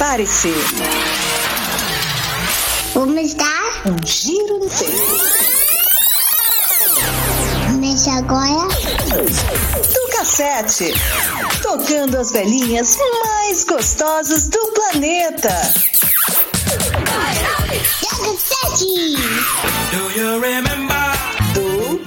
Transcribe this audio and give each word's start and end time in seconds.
Prepare-se. 0.00 0.54
Vamos 2.94 3.34
dar 3.34 3.82
um 3.84 3.98
giro 4.06 4.58
no 4.58 4.70
tempo. 4.70 4.96
Começa 7.66 8.10
agora. 8.12 8.68
Do 9.92 10.08
cassete. 10.16 10.94
Tocando 11.60 12.16
as 12.16 12.32
velhinhas 12.32 12.96
mais 13.26 13.64
gostosas 13.64 14.48
do 14.48 14.72
planeta. 14.72 15.54
Do 18.00 18.16
cassete. 18.24 19.16
Do 19.92 20.10
you 20.18 20.40
remember? 20.40 21.12
Do 21.52 22.00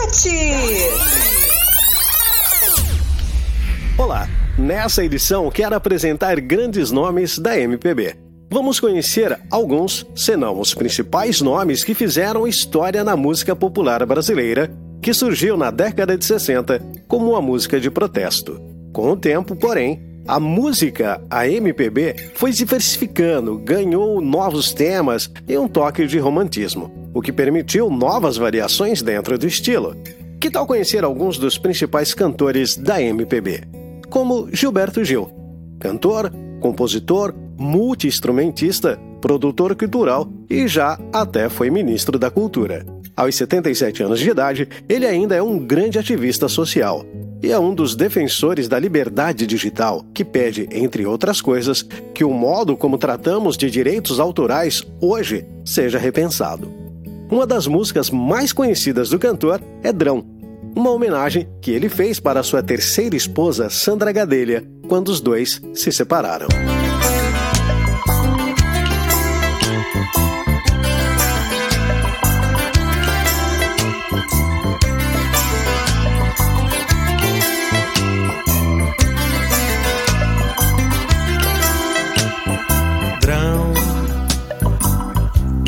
cassete. 0.00 0.38
Olá, 3.98 4.26
nessa 4.58 5.04
edição 5.04 5.50
quero 5.50 5.76
apresentar 5.76 6.40
grandes 6.40 6.90
nomes 6.90 7.38
da 7.38 7.58
MPB. 7.58 8.16
Vamos 8.50 8.80
conhecer 8.80 9.38
alguns, 9.50 10.06
senão 10.16 10.58
os 10.58 10.74
principais 10.74 11.40
nomes 11.40 11.84
que 11.84 11.94
fizeram 11.94 12.46
história 12.46 13.04
na 13.04 13.16
música 13.16 13.54
popular 13.54 14.04
brasileira, 14.04 14.70
que 15.00 15.14
surgiu 15.14 15.56
na 15.56 15.70
década 15.70 16.16
de 16.16 16.24
60 16.24 16.82
como 17.06 17.30
uma 17.30 17.42
música 17.42 17.78
de 17.78 17.90
protesto. 17.90 18.60
Com 18.92 19.12
o 19.12 19.16
tempo, 19.16 19.54
porém, 19.54 20.02
a 20.26 20.40
música, 20.40 21.22
a 21.30 21.46
MPB, 21.46 22.32
foi 22.34 22.50
diversificando, 22.50 23.58
ganhou 23.58 24.20
novos 24.20 24.72
temas 24.72 25.30
e 25.46 25.56
um 25.56 25.68
toque 25.68 26.06
de 26.06 26.18
romantismo, 26.18 27.10
o 27.14 27.22
que 27.22 27.32
permitiu 27.32 27.90
novas 27.90 28.36
variações 28.36 29.02
dentro 29.02 29.38
do 29.38 29.46
estilo. 29.46 29.96
Que 30.40 30.50
tal 30.50 30.66
conhecer 30.66 31.04
alguns 31.04 31.38
dos 31.38 31.58
principais 31.58 32.12
cantores 32.14 32.76
da 32.76 33.00
MPB? 33.00 33.77
Como 34.10 34.48
Gilberto 34.50 35.04
Gil, 35.04 35.30
cantor, 35.78 36.32
compositor, 36.60 37.34
multi-instrumentista, 37.58 38.98
produtor 39.20 39.76
cultural 39.76 40.26
e 40.48 40.66
já 40.66 40.98
até 41.12 41.48
foi 41.48 41.70
ministro 41.70 42.18
da 42.18 42.30
Cultura. 42.30 42.86
Aos 43.14 43.34
77 43.34 44.02
anos 44.02 44.20
de 44.20 44.30
idade, 44.30 44.68
ele 44.88 45.04
ainda 45.04 45.34
é 45.34 45.42
um 45.42 45.58
grande 45.58 45.98
ativista 45.98 46.48
social 46.48 47.04
e 47.42 47.52
é 47.52 47.58
um 47.58 47.74
dos 47.74 47.94
defensores 47.94 48.66
da 48.66 48.78
liberdade 48.78 49.46
digital, 49.46 50.04
que 50.14 50.24
pede, 50.24 50.68
entre 50.72 51.04
outras 51.04 51.40
coisas, 51.42 51.82
que 52.14 52.24
o 52.24 52.32
modo 52.32 52.76
como 52.76 52.96
tratamos 52.96 53.56
de 53.56 53.70
direitos 53.70 54.18
autorais 54.18 54.82
hoje 55.00 55.44
seja 55.64 55.98
repensado. 55.98 56.72
Uma 57.30 57.46
das 57.46 57.66
músicas 57.66 58.10
mais 58.10 58.54
conhecidas 58.54 59.10
do 59.10 59.18
cantor 59.18 59.60
é 59.82 59.92
Drão, 59.92 60.24
uma 60.78 60.90
homenagem 60.90 61.48
que 61.60 61.72
ele 61.72 61.88
fez 61.88 62.20
para 62.20 62.42
sua 62.44 62.62
terceira 62.62 63.16
esposa, 63.16 63.68
Sandra 63.68 64.12
Gadelha, 64.12 64.64
quando 64.88 65.08
os 65.08 65.20
dois 65.20 65.60
se 65.74 65.90
separaram. 65.90 66.46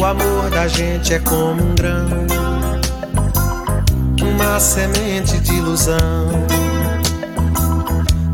O 0.01 0.05
amor 0.05 0.49
da 0.51 0.67
gente 0.67 1.13
é 1.13 1.19
como 1.19 1.63
um 1.63 1.75
grão, 1.75 2.09
uma 4.23 4.61
semente 4.61 5.39
de 5.41 5.55
ilusão. 5.55 6.47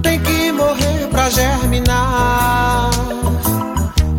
Tem 0.03 0.21
que 0.21 0.53
morrer 0.53 1.09
pra 1.11 1.29
germinar, 1.31 2.91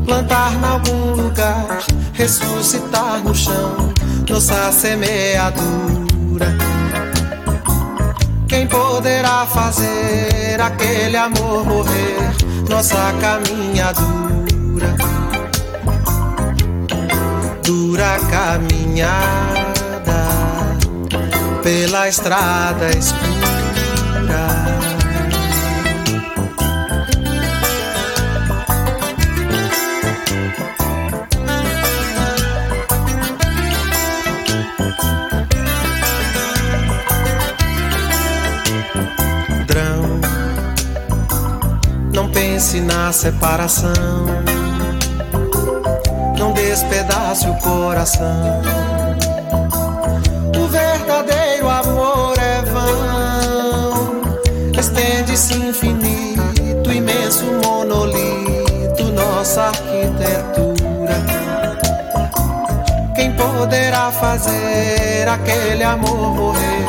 plantar 0.05 0.53
em 0.53 0.63
algum 0.65 1.21
lugar, 1.21 1.79
ressuscitar 2.13 3.23
no 3.23 3.33
chão, 3.33 3.93
nossa 4.29 4.71
semeadura. 4.71 6.55
Quem 8.47 8.67
poderá 8.67 9.45
fazer 9.45 10.59
aquele 10.61 11.17
amor 11.17 11.65
morrer, 11.65 12.17
nossa 12.69 13.13
caminhadura? 13.19 14.27
dura 17.67 18.17
caminhada 18.31 19.56
pela 21.67 22.07
estrada 22.07 22.89
escura. 22.91 23.27
Drão, 39.65 40.21
não 42.13 42.31
pense 42.31 42.79
na 42.79 43.11
separação 43.11 43.91
não 46.39 46.53
despedace 46.53 47.45
o 47.49 47.55
coração. 47.55 48.61
Nossa 59.57 59.69
arquitetura. 59.69 61.15
Quem 63.15 63.31
poderá 63.33 64.11
fazer 64.11 65.27
aquele 65.27 65.83
amor 65.83 66.35
morrer, 66.35 66.85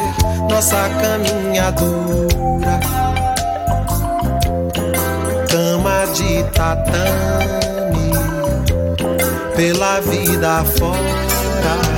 nossa 0.51 0.89
caminhadura? 1.01 2.79
Cama 5.49 6.07
de 6.13 6.43
tatame 6.53 8.13
pela 9.57 10.01
vida 10.01 10.63
fora. 10.79 11.98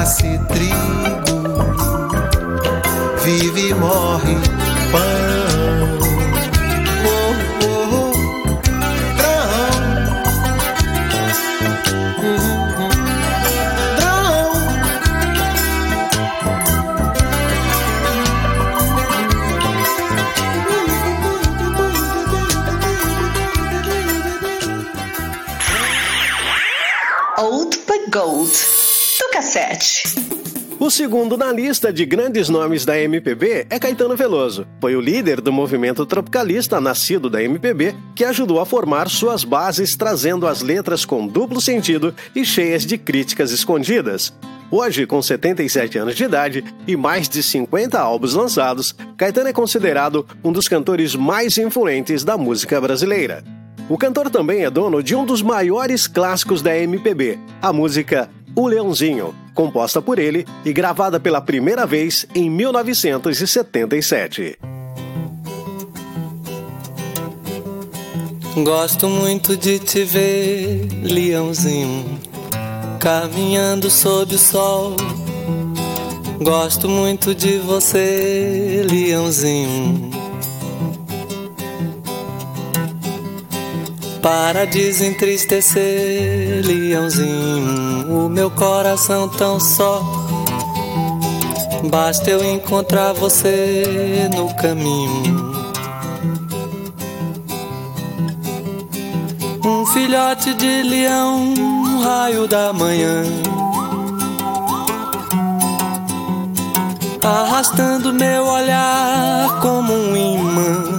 Nasce 0.00 0.40
trigo, 0.48 1.42
vive 3.22 3.68
e 3.68 3.74
morre 3.74 4.34
pão. 4.90 5.39
7. 29.80 30.02
O 30.78 30.90
segundo 30.90 31.36
na 31.36 31.52
lista 31.52 31.92
de 31.92 32.04
grandes 32.06 32.48
nomes 32.48 32.84
da 32.84 32.98
MPB 32.98 33.66
é 33.68 33.78
Caetano 33.78 34.16
Veloso. 34.16 34.66
Foi 34.80 34.94
o 34.94 35.00
líder 35.00 35.40
do 35.40 35.52
movimento 35.52 36.06
tropicalista 36.06 36.80
nascido 36.80 37.28
da 37.28 37.42
MPB 37.42 37.94
que 38.14 38.24
ajudou 38.24 38.60
a 38.60 38.66
formar 38.66 39.08
suas 39.08 39.44
bases, 39.44 39.96
trazendo 39.96 40.46
as 40.46 40.62
letras 40.62 41.04
com 41.04 41.26
duplo 41.26 41.60
sentido 41.60 42.14
e 42.34 42.44
cheias 42.44 42.84
de 42.86 42.96
críticas 42.96 43.50
escondidas. 43.52 44.32
Hoje, 44.70 45.06
com 45.06 45.20
77 45.20 45.98
anos 45.98 46.14
de 46.14 46.24
idade 46.24 46.64
e 46.86 46.96
mais 46.96 47.28
de 47.28 47.42
50 47.42 47.98
álbuns 47.98 48.34
lançados, 48.34 48.94
Caetano 49.16 49.48
é 49.48 49.52
considerado 49.52 50.26
um 50.44 50.52
dos 50.52 50.68
cantores 50.68 51.14
mais 51.14 51.58
influentes 51.58 52.22
da 52.24 52.38
música 52.38 52.80
brasileira. 52.80 53.44
O 53.88 53.98
cantor 53.98 54.30
também 54.30 54.64
é 54.64 54.70
dono 54.70 55.02
de 55.02 55.16
um 55.16 55.26
dos 55.26 55.42
maiores 55.42 56.06
clássicos 56.06 56.62
da 56.62 56.76
MPB, 56.78 57.38
a 57.60 57.72
música 57.72 58.30
o 58.54 58.66
Leãozinho, 58.66 59.34
composta 59.54 60.02
por 60.02 60.18
ele 60.18 60.44
e 60.64 60.72
gravada 60.72 61.20
pela 61.20 61.40
primeira 61.40 61.86
vez 61.86 62.26
em 62.34 62.50
1977. 62.50 64.58
Gosto 68.64 69.08
muito 69.08 69.56
de 69.56 69.78
te 69.78 70.04
ver, 70.04 70.88
leãozinho 71.02 72.20
caminhando 73.00 73.90
sob 73.90 74.34
o 74.34 74.38
sol. 74.38 74.94
Gosto 76.38 76.86
muito 76.86 77.34
de 77.34 77.56
você, 77.58 78.86
leãozinho. 78.88 80.19
Para 84.22 84.66
desentristecer, 84.66 86.62
leãozinho, 86.64 88.26
o 88.26 88.28
meu 88.28 88.50
coração 88.50 89.28
tão 89.28 89.58
só. 89.58 90.02
Basta 91.90 92.30
eu 92.30 92.44
encontrar 92.44 93.14
você 93.14 94.28
no 94.36 94.54
caminho. 94.56 95.50
Um 99.64 99.86
filhote 99.86 100.52
de 100.54 100.82
leão 100.82 101.54
raio 102.02 102.46
da 102.46 102.72
manhã, 102.72 103.22
arrastando 107.22 108.12
meu 108.12 108.44
olhar 108.46 109.60
como 109.60 109.92
um 109.94 110.16
imã. 110.16 110.89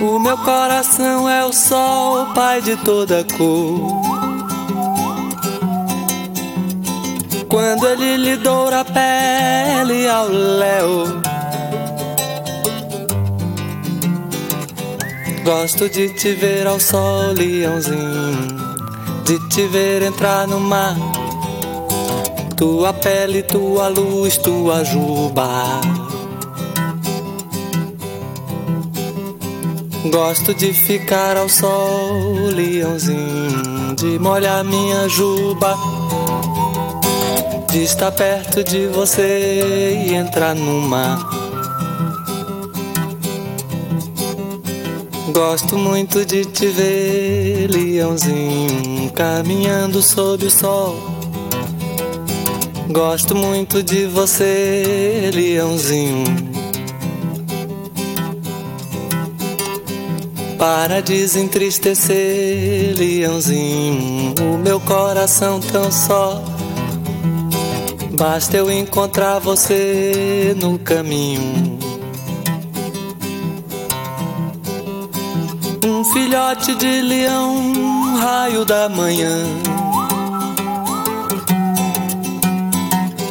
O 0.00 0.18
meu 0.18 0.38
coração 0.38 1.28
é 1.28 1.44
o 1.44 1.52
sol, 1.52 2.26
pai 2.34 2.62
de 2.62 2.76
toda 2.76 3.24
cor. 3.36 3.98
Quando 7.48 7.86
ele 7.86 8.16
lhe 8.16 8.36
doura 8.36 8.80
a 8.80 8.84
pele 8.84 10.06
ao 10.08 10.28
léu 10.28 11.28
Gosto 15.48 15.88
de 15.88 16.10
te 16.10 16.34
ver 16.34 16.66
ao 16.66 16.78
sol, 16.78 17.32
leãozinho. 17.32 18.58
De 19.24 19.48
te 19.48 19.66
ver 19.66 20.02
entrar 20.02 20.46
no 20.46 20.60
mar. 20.60 20.94
Tua 22.54 22.92
pele, 22.92 23.42
tua 23.42 23.88
luz, 23.88 24.36
tua 24.36 24.84
juba. 24.84 25.80
Gosto 30.10 30.54
de 30.54 30.72
ficar 30.72 31.36
ao 31.36 31.48
sol, 31.48 32.34
leãozinho. 32.54 33.94
De 33.94 34.18
molhar 34.18 34.64
minha 34.64 35.08
juba. 35.08 35.76
De 37.70 37.82
estar 37.82 38.10
perto 38.12 38.64
de 38.64 38.86
você 38.86 40.06
e 40.06 40.14
entrar 40.14 40.54
no 40.54 40.80
mar. 40.80 41.18
Gosto 45.32 45.76
muito 45.76 46.24
de 46.24 46.44
te 46.46 46.66
ver, 46.66 47.68
leãozinho, 47.70 49.10
caminhando 49.12 50.02
sob 50.02 50.46
o 50.46 50.50
sol. 50.50 50.96
Gosto 52.88 53.34
muito 53.34 53.82
de 53.82 54.06
você, 54.06 55.30
leãozinho. 55.34 56.57
Para 60.58 61.00
desentristecer, 61.00 62.94
leãozinho, 62.98 64.34
o 64.42 64.58
meu 64.58 64.80
coração 64.80 65.60
tão 65.60 65.90
só. 65.90 66.42
Basta 68.18 68.56
eu 68.56 68.70
encontrar 68.70 69.38
você 69.38 70.54
no 70.60 70.78
caminho. 70.78 71.78
filhote 76.12 76.74
de 76.74 77.00
leão, 77.02 78.16
raio 78.18 78.64
da 78.64 78.88
manhã. 78.88 79.36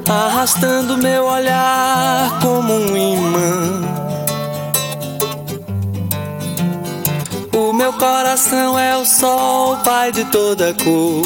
Arrastando 0.09 0.97
meu 0.97 1.25
olhar 1.25 2.39
como 2.41 2.73
um 2.73 2.96
meu 7.87 7.93
coração 7.93 8.77
é 8.77 8.97
o 8.97 9.05
sol, 9.05 9.77
pai 9.77 10.11
de 10.11 10.25
toda 10.25 10.73
cor. 10.73 11.23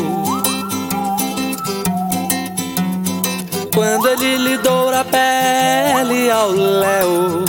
Quando 3.74 4.08
ele 4.10 4.38
lhe 4.38 4.58
doura 4.60 5.00
a 5.00 5.04
pele 5.04 6.30
ao 6.30 6.52
léu 6.52 7.46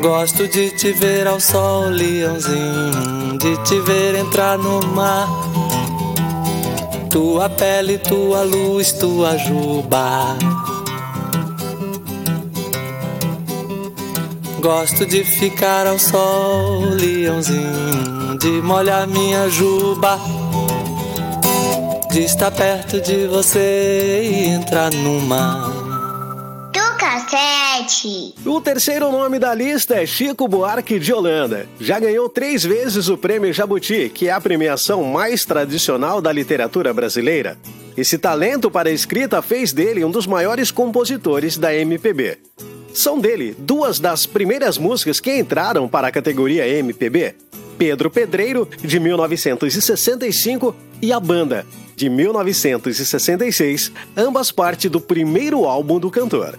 Gosto 0.00 0.46
de 0.46 0.70
te 0.70 0.92
ver 0.92 1.26
ao 1.26 1.40
sol, 1.40 1.88
leãozinho, 1.88 3.38
de 3.38 3.56
te 3.64 3.80
ver 3.80 4.14
entrar 4.14 4.56
no 4.56 4.86
mar. 4.86 5.26
Tua 7.10 7.50
pele, 7.50 7.98
tua 7.98 8.42
luz, 8.42 8.92
tua 8.92 9.36
juba. 9.36 10.36
Gosto 14.62 15.04
de 15.04 15.24
ficar 15.24 15.88
ao 15.88 15.98
sol, 15.98 16.82
leãozinho, 16.90 18.38
de 18.38 18.62
molhar 18.62 19.08
minha 19.08 19.48
juba. 19.48 20.16
De 22.12 22.20
estar 22.20 22.52
perto 22.52 23.00
de 23.00 23.26
você 23.26 24.22
e 24.22 24.44
entrar 24.50 24.92
no 24.92 25.20
mar. 25.22 25.68
O 28.46 28.60
terceiro 28.60 29.10
nome 29.10 29.40
da 29.40 29.52
lista 29.52 29.96
é 29.96 30.06
Chico 30.06 30.46
Buarque 30.46 31.00
de 31.00 31.12
Holanda. 31.12 31.68
Já 31.80 31.98
ganhou 31.98 32.28
três 32.28 32.62
vezes 32.62 33.08
o 33.08 33.18
Prêmio 33.18 33.52
Jabuti, 33.52 34.12
que 34.14 34.28
é 34.28 34.32
a 34.32 34.40
premiação 34.40 35.02
mais 35.02 35.44
tradicional 35.44 36.22
da 36.22 36.30
literatura 36.30 36.94
brasileira. 36.94 37.58
Esse 37.96 38.16
talento 38.16 38.70
para 38.70 38.90
a 38.90 38.92
escrita 38.92 39.42
fez 39.42 39.72
dele 39.72 40.04
um 40.04 40.10
dos 40.10 40.24
maiores 40.24 40.70
compositores 40.70 41.58
da 41.58 41.74
MPB. 41.74 42.38
São 42.94 43.18
dele 43.18 43.54
duas 43.58 43.98
das 43.98 44.26
primeiras 44.26 44.76
músicas 44.76 45.18
que 45.18 45.36
entraram 45.36 45.88
para 45.88 46.08
a 46.08 46.12
categoria 46.12 46.68
MPB: 46.68 47.34
Pedro 47.78 48.10
Pedreiro, 48.10 48.68
de 48.80 49.00
1965, 49.00 50.74
e 51.00 51.12
A 51.12 51.18
Banda, 51.18 51.66
de 51.96 52.08
1966, 52.08 53.92
ambas 54.16 54.52
parte 54.52 54.88
do 54.88 55.00
primeiro 55.00 55.64
álbum 55.64 55.98
do 55.98 56.10
cantor. 56.10 56.58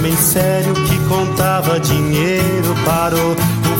O 0.00 0.02
homem 0.02 0.16
sério 0.16 0.72
que 0.72 0.98
contava 1.10 1.78
dinheiro 1.78 2.74
parou 2.86 3.36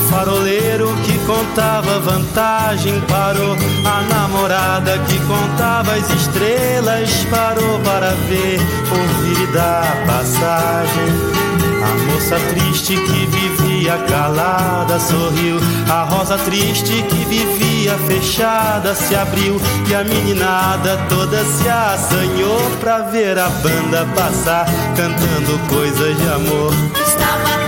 faroleiro 0.07 0.87
que 1.03 1.17
contava 1.25 1.99
vantagem 1.99 3.01
parou. 3.09 3.55
A 3.83 4.01
namorada 4.03 4.99
que 5.07 5.17
contava 5.25 5.95
as 5.95 6.07
estrelas 6.11 7.09
parou 7.31 7.79
para 7.79 8.11
ver, 8.27 8.59
ouvir 8.91 9.47
dar 9.53 10.05
passagem. 10.05 11.50
A 11.91 12.11
moça 12.13 12.37
triste 12.49 12.95
que 12.95 13.25
vivia 13.25 13.97
calada 14.07 14.97
sorriu. 14.97 15.57
A 15.89 16.03
rosa 16.03 16.37
triste 16.37 17.03
que 17.03 17.25
vivia 17.25 17.97
fechada 18.07 18.95
se 18.95 19.13
abriu. 19.13 19.59
E 19.89 19.93
a 19.93 20.01
meninada 20.01 20.97
toda 21.09 21.43
se 21.43 21.67
assanhou 21.67 22.61
pra 22.79 22.99
ver 22.99 23.37
a 23.37 23.49
banda 23.49 24.07
passar, 24.15 24.65
cantando 24.95 25.59
coisas 25.67 26.17
de 26.17 26.27
amor. 26.29 26.73
Estava 27.05 27.60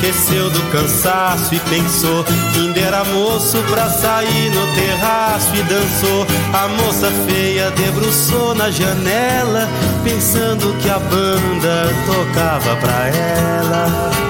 esqueceu 0.00 0.48
do 0.48 0.62
cansaço 0.72 1.54
e 1.54 1.60
pensou 1.60 2.24
que 2.24 2.58
ainda 2.58 2.80
era 2.80 3.04
moço 3.04 3.58
pra 3.68 3.88
sair 3.90 4.50
no 4.50 4.66
terraço 4.74 5.54
e 5.54 5.62
dançou. 5.62 6.26
A 6.54 6.68
moça 6.68 7.10
feia 7.26 7.70
debruçou 7.72 8.54
na 8.54 8.70
janela, 8.70 9.68
pensando 10.02 10.74
que 10.78 10.88
a 10.88 10.98
banda 10.98 11.92
tocava 12.06 12.76
pra 12.76 13.08
ela. 13.08 14.29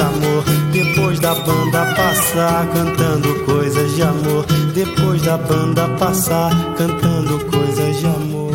amor. 0.00 0.44
Depois 0.72 1.20
da 1.20 1.34
banda 1.34 1.94
passar, 1.94 2.66
cantando 2.72 3.44
coisas 3.44 3.94
de 3.94 4.02
amor. 4.02 4.46
Depois 4.74 5.22
da 5.22 5.38
banda 5.38 5.88
passar, 5.98 6.50
cantando 6.76 7.44
coisas 7.46 7.98
de 7.98 8.06
amor. 8.06 8.52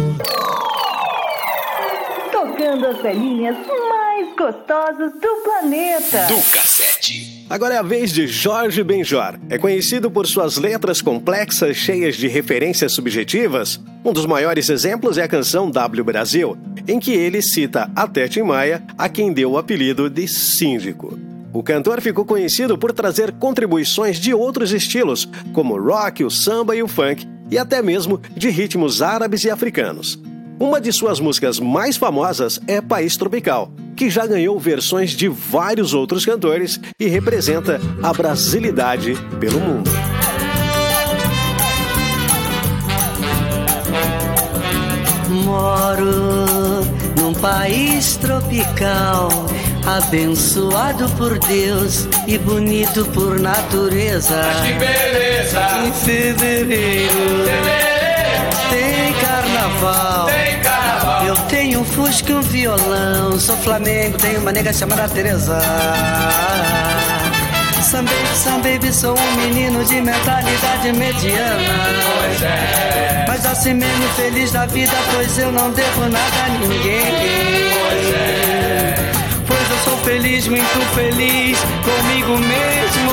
Tocando 2.31 2.87
as 2.87 3.01
velhinhas 3.01 3.57
mais 3.89 4.35
gostosas 4.35 5.11
do 5.13 5.43
planeta. 5.43 6.27
Do 6.27 6.41
cassete. 6.51 7.41
Agora 7.51 7.75
é 7.75 7.77
a 7.79 7.83
vez 7.83 8.13
de 8.13 8.27
Jorge 8.27 8.81
Benjor. 8.81 9.37
É 9.49 9.57
conhecido 9.57 10.09
por 10.09 10.25
suas 10.25 10.55
letras 10.55 11.01
complexas, 11.01 11.75
cheias 11.75 12.15
de 12.15 12.29
referências 12.29 12.93
subjetivas. 12.93 13.77
Um 14.05 14.13
dos 14.13 14.25
maiores 14.25 14.69
exemplos 14.69 15.17
é 15.17 15.23
a 15.23 15.27
canção 15.27 15.69
W 15.69 16.03
Brasil, 16.03 16.57
em 16.87 16.97
que 16.97 17.11
ele 17.11 17.41
cita 17.41 17.91
até 17.93 18.29
Tim 18.29 18.43
Maia, 18.43 18.81
a 18.97 19.09
quem 19.09 19.33
deu 19.33 19.51
o 19.51 19.57
apelido 19.57 20.09
de 20.09 20.29
Síndico. 20.29 21.30
O 21.53 21.61
cantor 21.61 21.99
ficou 21.99 22.23
conhecido 22.23 22.77
por 22.77 22.93
trazer 22.93 23.33
contribuições 23.33 24.17
de 24.17 24.33
outros 24.33 24.71
estilos, 24.71 25.27
como 25.51 25.75
o 25.75 25.83
rock, 25.83 26.23
o 26.23 26.31
samba 26.31 26.75
e 26.75 26.81
o 26.81 26.87
funk, 26.87 27.27
e 27.49 27.57
até 27.57 27.81
mesmo 27.81 28.21
de 28.35 28.49
ritmos 28.49 29.01
árabes 29.01 29.43
e 29.43 29.49
africanos. 29.49 30.17
Uma 30.57 30.79
de 30.79 30.93
suas 30.93 31.19
músicas 31.19 31.59
mais 31.59 31.97
famosas 31.97 32.59
é 32.67 32.79
País 32.79 33.17
Tropical, 33.17 33.71
que 33.97 34.09
já 34.09 34.25
ganhou 34.25 34.57
versões 34.59 35.11
de 35.11 35.27
vários 35.27 35.93
outros 35.93 36.23
cantores 36.23 36.79
e 36.99 37.07
representa 37.07 37.81
a 38.01 38.13
brasilidade 38.13 39.15
pelo 39.39 39.59
mundo. 39.59 39.89
Moro 45.43 46.85
num 47.19 47.33
país 47.33 48.15
tropical, 48.15 49.29
abençoado 49.85 51.09
por 51.11 51.37
Deus 51.39 52.07
e 52.27 52.37
bonito 52.37 53.05
por 53.07 53.39
natureza. 53.39 54.41
Que 54.63 54.73
beleza. 54.73 55.61
Em 55.85 55.91
fevereiro 55.93 57.91
tem 58.71 59.13
carnaval. 59.13 60.25
Tem 60.27 60.59
carnaval. 60.61 61.25
Eu 61.25 61.35
tenho 61.47 61.81
um 61.81 61.85
fusca 61.85 62.31
e 62.31 62.35
um 62.35 62.41
violão. 62.41 63.39
Sou 63.39 63.57
Flamengo, 63.57 64.17
tenho 64.17 64.39
uma 64.39 64.51
nega 64.51 64.73
chamada 64.73 65.07
Teresa. 65.09 65.59
Sam 67.83 68.05
baby, 68.05 68.35
sam 68.35 68.61
baby, 68.61 68.93
sou 68.93 69.17
um 69.17 69.31
menino 69.35 69.83
de 69.83 69.99
mentalidade 69.99 70.93
mediana. 70.93 71.57
Pois 72.19 72.41
é. 72.43 73.25
Mas 73.27 73.45
assim 73.45 73.73
mesmo 73.73 74.07
feliz 74.15 74.51
da 74.51 74.65
vida, 74.65 74.93
pois 75.13 75.37
eu 75.37 75.51
não 75.51 75.71
devo 75.71 76.01
nada 76.07 76.43
a 76.45 76.49
ninguém. 76.57 77.01
Pois 77.81 78.15
é. 78.15 78.60
Feliz, 80.03 80.47
muito 80.47 80.95
feliz 80.95 81.59
comigo 81.83 82.37
mesmo. 82.39 83.11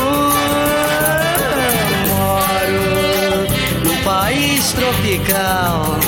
Moro 2.08 3.46
num 3.84 4.02
país 4.02 4.72
tropical, 4.72 5.98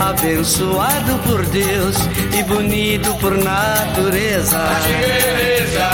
abençoado 0.00 1.18
por 1.26 1.44
Deus 1.46 1.96
e 2.36 2.42
bonito 2.44 3.14
por 3.16 3.36
natureza. 3.36 4.68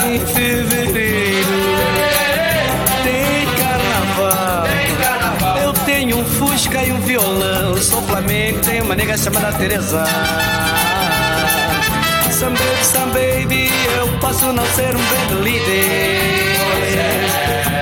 Em 0.07 0.21
fevereiro 0.21 1.49
tem 3.02 3.47
carnaval. 3.59 4.64
Tem 4.68 4.97
carnaval. 4.97 5.59
Eu 5.59 5.73
tenho 5.85 6.18
um 6.18 6.25
Fusca 6.25 6.85
e 6.85 6.92
um 6.92 7.00
violão. 7.00 7.76
Sou 7.76 8.00
Flamengo, 8.02 8.61
tenho 8.61 8.85
uma 8.85 8.95
nega 8.95 9.16
chamada 9.18 9.52
Teresa. 9.59 10.04
Some 12.38 12.54
baby, 12.54 12.85
some 12.85 13.11
baby, 13.12 13.68
eu 13.99 14.07
posso 14.21 14.52
não 14.52 14.64
ser 14.66 14.95
um 14.95 15.00
bem 15.00 15.42
líder. 15.42 16.54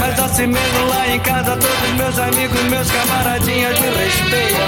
Mas 0.00 0.18
assim 0.18 0.46
mesmo 0.46 0.86
lá 0.88 1.06
em 1.08 1.20
casa, 1.20 1.54
todos 1.58 1.90
meus 1.98 2.18
amigos, 2.18 2.62
meus 2.62 2.90
camaradinhas 2.90 3.78
me 3.78 3.88
respeitam. 3.88 4.58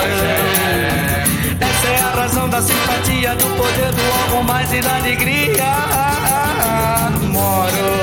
Essa 1.58 1.88
é 1.88 2.00
a 2.02 2.10
razão 2.20 2.50
da 2.50 2.60
simpatia, 2.60 3.34
do 3.36 3.46
poder 3.56 3.90
do 3.92 4.02
algo 4.24 4.44
mais 4.44 4.70
e 4.74 4.80
da 4.82 4.96
alegria. 4.96 5.64
Moro 7.22 7.96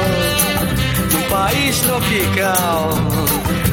num 1.14 1.22
país 1.30 1.80
tropical, 1.82 2.90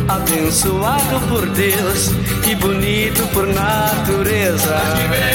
abençoado 0.08 1.18
por 1.30 1.48
Deus 1.48 2.10
e 2.46 2.54
bonito 2.56 3.26
por 3.28 3.46
natureza. 3.46 4.82
Que 4.98 5.08
beleza. 5.08 5.32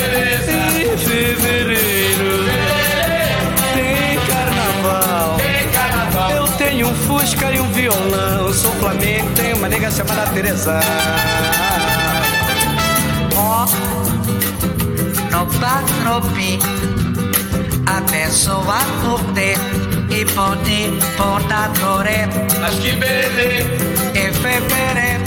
Sou 8.57 8.71
Flamengo, 8.79 9.29
tenho 9.35 9.55
uma 9.57 9.69
nega 9.69 9.91
chamada 9.91 10.25
Teresa. 10.31 10.79
Ó, 13.35 13.67
no 15.31 15.45
patropi, 15.59 16.57
abençoado 17.85 18.91
por 19.03 19.21
Deus 19.33 19.59
e 20.09 20.25
bonito 20.25 21.05
por 21.17 21.39
natureza. 21.47 22.47
Mas 22.59 22.73
que 22.79 22.93
beleza. 22.93 23.69
Em 24.15 24.33
fevereiro 24.33 25.23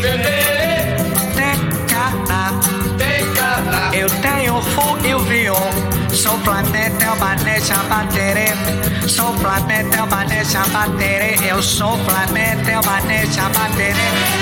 Fevereiro. 0.00 1.04
tem 1.36 1.86
carnaval. 1.86 2.60
Tem 2.98 3.32
carnaval. 3.34 3.94
Eu 3.94 4.10
tenho 4.10 4.60
fogo 4.60 5.06
e 5.06 5.14
o 5.14 5.20
viol. 5.20 5.70
Sou 6.12 6.36
planeta, 6.38 7.04
eu 7.04 7.16
manejo 7.16 7.72
a 7.74 7.82
bateria. 7.84 8.91
Sou 9.08 9.32
planeta, 9.34 9.96
eu 9.96 10.06
manejo 10.06 10.58
a 10.58 10.66
bateria. 10.68 11.48
Eu 11.48 11.62
sou 11.62 11.98
planeta, 11.98 12.70
eu 12.70 12.80
manejo 12.84 13.40
a 13.40 13.48
bateria. 13.48 13.94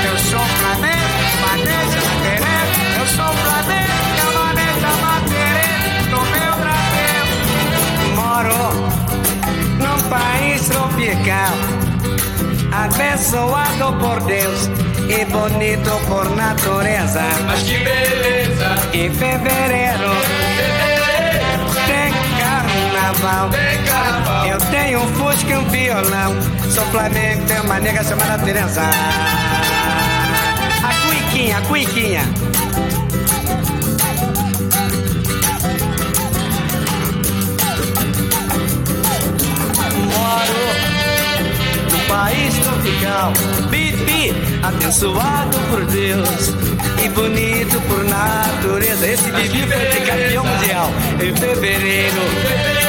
Eu 0.04 0.18
sou 0.18 0.38
manejo 0.62 1.06
a 1.16 1.48
bateria. 1.48 2.60
Eu 2.98 3.06
sou 3.06 3.30
planeta, 3.42 3.90
eu 4.22 4.30
manejo 4.38 4.86
a 4.86 4.94
bateria. 5.06 5.80
No 6.10 6.20
meu 6.34 6.54
Brasil, 6.62 7.24
moro 8.14 8.60
num 9.78 10.00
país 10.10 10.68
tropical. 10.68 11.54
Abençoado 12.72 13.92
por 13.98 14.20
Deus 14.26 14.68
e 15.08 15.24
bonito 15.24 15.90
por 16.06 16.28
natureza. 16.36 17.22
Mas 17.46 17.62
que 17.62 17.78
beleza. 17.78 18.76
Em 18.92 19.10
fevereiro 19.10 20.89
carnaval. 23.10 23.50
Tem 23.50 23.82
carnaval. 23.84 24.46
Eu 24.46 24.58
tenho 24.58 25.02
um 25.02 25.08
fusca 25.14 25.50
e 25.50 25.56
um 25.56 25.64
violão. 25.68 26.36
Sou 26.70 26.84
Flamengo, 26.86 27.44
tenho 27.46 27.62
uma 27.64 27.80
nega 27.80 28.04
chamada 28.04 28.42
Teresa. 28.42 28.82
A 30.82 31.06
cuiquinha, 31.06 31.58
a 31.58 31.60
cuiquinha. 31.62 32.22
Moro 40.06 40.60
num 41.90 42.08
país 42.08 42.54
tropical. 42.58 43.32
Bibi, 43.70 44.34
abençoado 44.62 45.58
por 45.70 45.84
Deus 45.86 46.54
e 47.02 47.08
bonito 47.08 47.80
por 47.88 48.04
natureza. 48.04 49.06
Esse 49.06 49.30
Bibi 49.30 49.66
foi 49.66 49.86
de 49.86 50.00
campeão 50.06 50.44
mundial 50.44 50.90
em 51.20 51.34
fevereiro. 51.36 52.79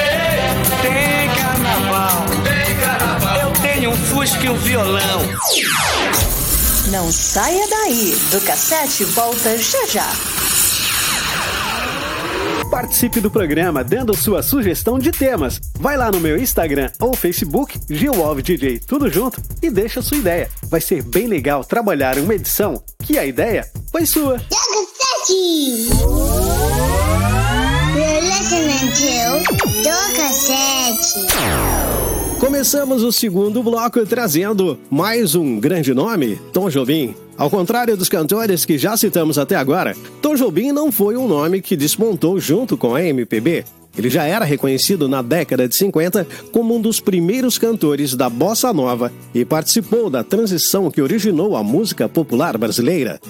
Tem 0.82 1.30
carnaval. 1.36 2.26
Tem 2.44 2.76
carnaval. 2.78 3.38
Eu 3.40 3.52
tenho 3.62 3.90
um 3.92 3.96
fusca 3.96 4.46
e 4.46 4.50
um 4.50 4.58
violão. 4.58 5.22
Não 6.92 7.12
saia 7.12 7.68
daí. 7.70 8.18
Do 8.32 8.42
cassete 8.42 9.04
volta 9.06 9.58
já 9.58 9.86
já. 9.88 10.12
Participe 12.70 13.20
do 13.20 13.30
programa 13.30 13.84
dando 13.84 14.16
sua 14.16 14.42
sugestão 14.42 14.98
de 14.98 15.12
temas. 15.12 15.60
Vai 15.78 15.98
lá 15.98 16.10
no 16.10 16.20
meu 16.20 16.38
Instagram 16.38 16.90
ou 17.00 17.14
Facebook, 17.14 17.80
Gilwolf 17.90 18.42
DJ, 18.42 18.80
tudo 18.80 19.12
junto, 19.12 19.42
e 19.62 19.70
deixa 19.70 20.02
sua 20.02 20.18
ideia. 20.18 20.50
Vai 20.64 20.80
ser 20.80 21.04
bem 21.04 21.28
legal 21.28 21.66
trabalhar 21.66 22.18
uma 22.18 22.34
edição 22.34 22.82
que 23.04 23.18
a 23.18 23.26
ideia 23.26 23.70
foi 23.92 24.06
sua. 24.06 24.38
Joga 24.38 24.88
7! 25.28 25.72
You're 26.02 26.61
7. 30.32 31.28
Começamos 32.40 33.04
o 33.04 33.12
segundo 33.12 33.62
bloco 33.62 34.04
trazendo 34.08 34.80
mais 34.90 35.36
um 35.36 35.60
grande 35.60 35.94
nome, 35.94 36.42
Tom 36.52 36.68
Jobim. 36.68 37.14
Ao 37.38 37.48
contrário 37.48 37.96
dos 37.96 38.10
cantores 38.10 38.66
que 38.66 38.80
já 38.80 38.98
citamos 38.98 39.38
até 39.38 39.56
agora, 39.56 39.96
Tom 40.20 40.34
Jobim 40.34 40.72
não 40.72 40.92
foi 40.92 41.16
um 41.16 41.28
nome 41.28 41.62
que 41.62 41.78
despontou 41.78 42.40
junto 42.40 42.76
com 42.76 42.96
a 42.96 43.04
MPB. 43.04 43.66
Ele 43.96 44.10
já 44.10 44.24
era 44.24 44.46
reconhecido 44.46 45.08
na 45.08 45.22
década 45.22 45.68
de 45.68 45.76
50 45.76 46.26
como 46.52 46.76
um 46.76 46.82
dos 46.82 47.00
primeiros 47.00 47.60
cantores 47.60 48.16
da 48.16 48.32
bossa 48.32 48.74
nova 48.74 49.12
e 49.32 49.46
participou 49.46 50.10
da 50.10 50.24
transição 50.24 50.90
que 50.90 51.04
originou 51.04 51.56
a 51.56 51.62
música 51.64 52.10
popular 52.10 52.58
brasileira. 52.58 53.22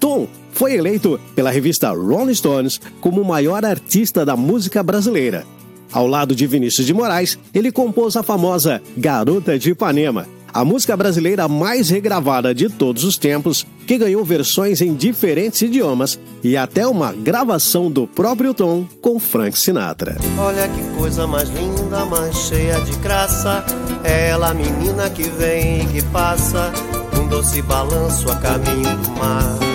Tom 0.00 0.26
foi 0.58 0.74
eleito 0.74 1.20
pela 1.36 1.52
revista 1.52 1.90
Rolling 1.90 2.34
Stones 2.34 2.80
como 3.00 3.22
o 3.22 3.24
maior 3.24 3.64
artista 3.64 4.26
da 4.26 4.36
música 4.36 4.82
brasileira. 4.82 5.46
Ao 5.92 6.04
lado 6.04 6.34
de 6.34 6.48
Vinícius 6.48 6.84
de 6.84 6.92
Moraes, 6.92 7.38
ele 7.54 7.70
compôs 7.70 8.16
a 8.16 8.24
famosa 8.24 8.82
Garota 8.96 9.56
de 9.56 9.70
Ipanema, 9.70 10.26
a 10.52 10.64
música 10.64 10.96
brasileira 10.96 11.46
mais 11.46 11.90
regravada 11.90 12.52
de 12.52 12.68
todos 12.68 13.04
os 13.04 13.16
tempos, 13.16 13.64
que 13.86 13.96
ganhou 13.96 14.24
versões 14.24 14.80
em 14.80 14.94
diferentes 14.94 15.62
idiomas 15.62 16.18
e 16.42 16.56
até 16.56 16.84
uma 16.88 17.12
gravação 17.12 17.88
do 17.88 18.08
próprio 18.08 18.52
Tom 18.52 18.84
com 19.00 19.20
Frank 19.20 19.56
Sinatra. 19.56 20.16
Olha 20.36 20.68
que 20.68 20.98
coisa 20.98 21.24
mais 21.24 21.48
linda, 21.50 22.04
mais 22.04 22.36
cheia 22.36 22.80
de 22.80 22.96
graça. 22.96 23.64
É 24.02 24.30
ela, 24.30 24.52
menina 24.52 25.08
que 25.08 25.22
vem 25.22 25.82
e 25.82 25.86
que 25.86 26.02
passa, 26.06 26.72
um 27.16 27.28
doce 27.28 27.62
balanço 27.62 28.28
a 28.28 28.34
caminho 28.34 28.96
do 28.96 29.10
mar. 29.12 29.67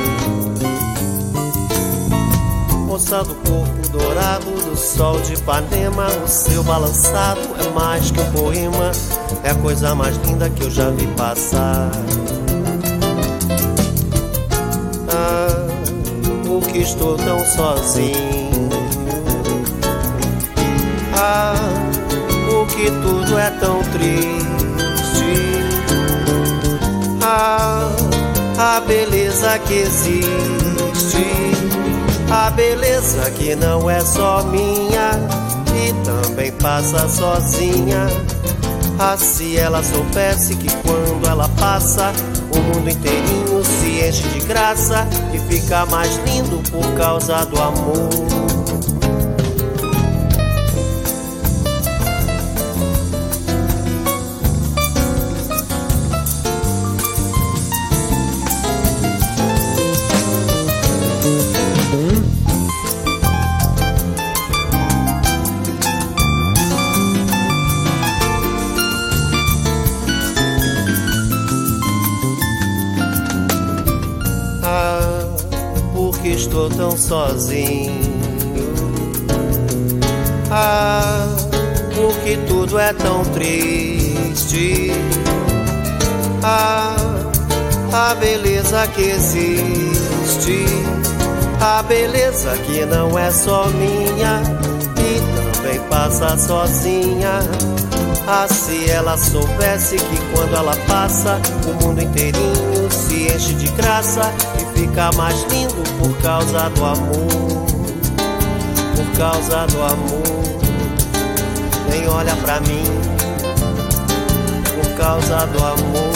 Do 2.93 3.00
corpo 3.00 3.89
dourado 3.91 4.45
do 4.69 4.77
sol 4.77 5.19
de 5.21 5.33
Ipanema, 5.33 6.05
o 6.23 6.27
seu 6.27 6.63
balançado 6.63 7.41
é 7.59 7.67
mais 7.73 8.12
que 8.12 8.21
um 8.21 8.31
poema, 8.31 8.91
é 9.43 9.50
a 9.50 9.55
coisa 9.55 9.95
mais 9.95 10.15
linda 10.17 10.47
que 10.51 10.62
eu 10.62 10.69
já 10.69 10.91
vi 10.91 11.07
passar. 11.07 11.89
Ah, 15.09 15.67
por 16.45 16.62
que 16.71 16.77
estou 16.77 17.17
tão 17.17 17.39
sozinho? 17.39 18.69
Ah, 21.17 21.55
por 22.45 22.67
que 22.67 22.91
tudo 22.91 23.39
é 23.39 23.50
tão 23.59 23.81
triste? 23.85 25.33
Ah, 27.23 27.89
a 28.59 28.79
beleza 28.81 29.57
que 29.65 29.73
existe, 29.73 31.52
a 32.33 32.49
beleza 32.49 33.29
que 33.31 33.55
não 33.55 33.87
é 33.87 33.99
só 33.99 34.43
minha 34.45 35.11
e 35.75 35.93
também 36.03 36.51
passa 36.53 37.07
sozinha. 37.07 38.07
Ah, 38.97 39.15
se 39.15 39.55
ela 39.57 39.83
soubesse 39.83 40.55
que 40.55 40.67
quando 40.77 41.27
ela 41.29 41.47
passa, 41.59 42.11
o 42.51 42.59
mundo 42.59 42.89
inteirinho 42.89 43.63
se 43.63 44.07
enche 44.07 44.27
de 44.29 44.39
graça 44.47 45.07
e 45.31 45.39
fica 45.53 45.85
mais 45.85 46.15
lindo 46.25 46.57
por 46.71 46.93
causa 46.95 47.45
do 47.45 47.61
amor. 47.61 48.09
Tão 76.93 76.97
sozinho? 76.97 78.01
Ah, 80.51 81.27
por 81.95 82.13
que 82.19 82.38
tudo 82.47 82.77
é 82.77 82.93
tão 82.93 83.23
triste? 83.25 84.91
Ah, 86.43 86.95
a 87.91 88.15
beleza 88.15 88.88
que 88.88 89.01
existe, 89.01 90.65
a 91.60 91.82
beleza 91.84 92.56
que 92.65 92.86
não 92.86 93.17
é 93.17 93.32
só 93.32 93.67
minha 93.69 94.41
e 94.99 95.56
também 95.56 95.79
passa 95.89 96.38
sozinha. 96.38 97.39
Ah, 98.27 98.47
se 98.47 98.89
ela 98.89 99.17
soubesse 99.17 99.97
que 99.97 100.17
quando 100.34 100.56
ela 100.56 100.75
passa, 100.88 101.41
o 101.67 101.84
mundo 101.84 102.01
inteirinho 102.01 102.89
se 102.89 103.34
enche 103.34 103.53
de 103.56 103.67
graça 103.69 104.32
fica 104.73 105.12
mais 105.15 105.43
lindo 105.43 105.83
por 105.99 106.15
causa 106.21 106.69
do 106.69 106.86
amor. 106.86 107.65
Por 108.95 109.17
causa 109.17 109.65
do 109.67 109.81
amor, 109.81 110.23
nem 111.89 112.07
olha 112.07 112.36
pra 112.38 112.59
mim. 112.62 112.83
Por 114.75 114.97
causa 114.97 115.45
do 115.47 115.57
amor, 115.63 116.13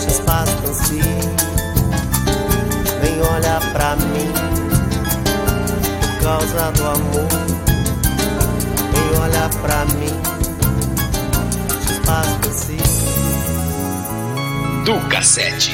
se 0.00 0.08
espaço 0.08 0.74
si, 0.74 1.00
nem 3.02 3.20
olha 3.20 3.60
pra 3.72 3.96
mim. 3.96 4.32
Por 6.00 6.22
causa 6.22 6.72
do 6.72 6.84
amor, 6.86 7.28
nem 8.92 9.20
olha 9.20 9.48
pra 9.62 9.84
mim. 9.86 10.14
Do 14.84 15.00
cassete. 15.08 15.73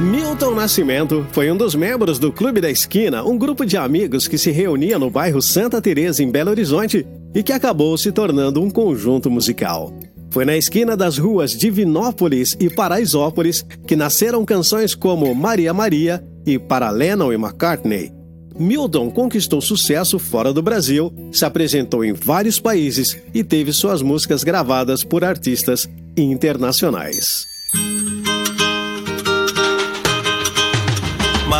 Milton 0.00 0.54
Nascimento 0.54 1.26
foi 1.32 1.50
um 1.50 1.56
dos 1.56 1.74
membros 1.74 2.18
do 2.18 2.32
Clube 2.32 2.60
da 2.60 2.70
Esquina, 2.70 3.22
um 3.22 3.38
grupo 3.38 3.64
de 3.64 3.76
amigos 3.76 4.26
que 4.26 4.38
se 4.38 4.50
reunia 4.50 4.98
no 4.98 5.10
bairro 5.10 5.40
Santa 5.40 5.80
Teresa 5.80 6.22
em 6.22 6.30
Belo 6.30 6.50
Horizonte 6.50 7.06
e 7.34 7.42
que 7.42 7.52
acabou 7.52 7.96
se 7.96 8.10
tornando 8.10 8.60
um 8.60 8.70
conjunto 8.70 9.30
musical. 9.30 9.92
Foi 10.30 10.44
na 10.44 10.56
esquina 10.56 10.96
das 10.96 11.18
ruas 11.18 11.52
Divinópolis 11.52 12.56
e 12.58 12.70
Paraisópolis 12.70 13.64
que 13.86 13.94
nasceram 13.94 14.44
canções 14.44 14.94
como 14.94 15.32
Maria 15.34 15.74
Maria 15.74 16.24
e 16.46 16.58
Para 16.58 16.90
Lennon 16.90 17.32
e 17.32 17.36
McCartney. 17.36 18.10
Milton 18.58 19.10
conquistou 19.10 19.60
sucesso 19.60 20.18
fora 20.18 20.52
do 20.52 20.62
Brasil, 20.62 21.12
se 21.30 21.44
apresentou 21.44 22.04
em 22.04 22.12
vários 22.12 22.58
países 22.58 23.16
e 23.32 23.44
teve 23.44 23.72
suas 23.72 24.02
músicas 24.02 24.42
gravadas 24.42 25.04
por 25.04 25.24
artistas 25.24 25.88
internacionais. 26.16 27.46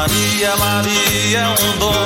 Maria, 0.02 0.56
Maria 0.56 1.38
é 1.38 1.48
um 1.48 1.78
dom, 1.78 2.01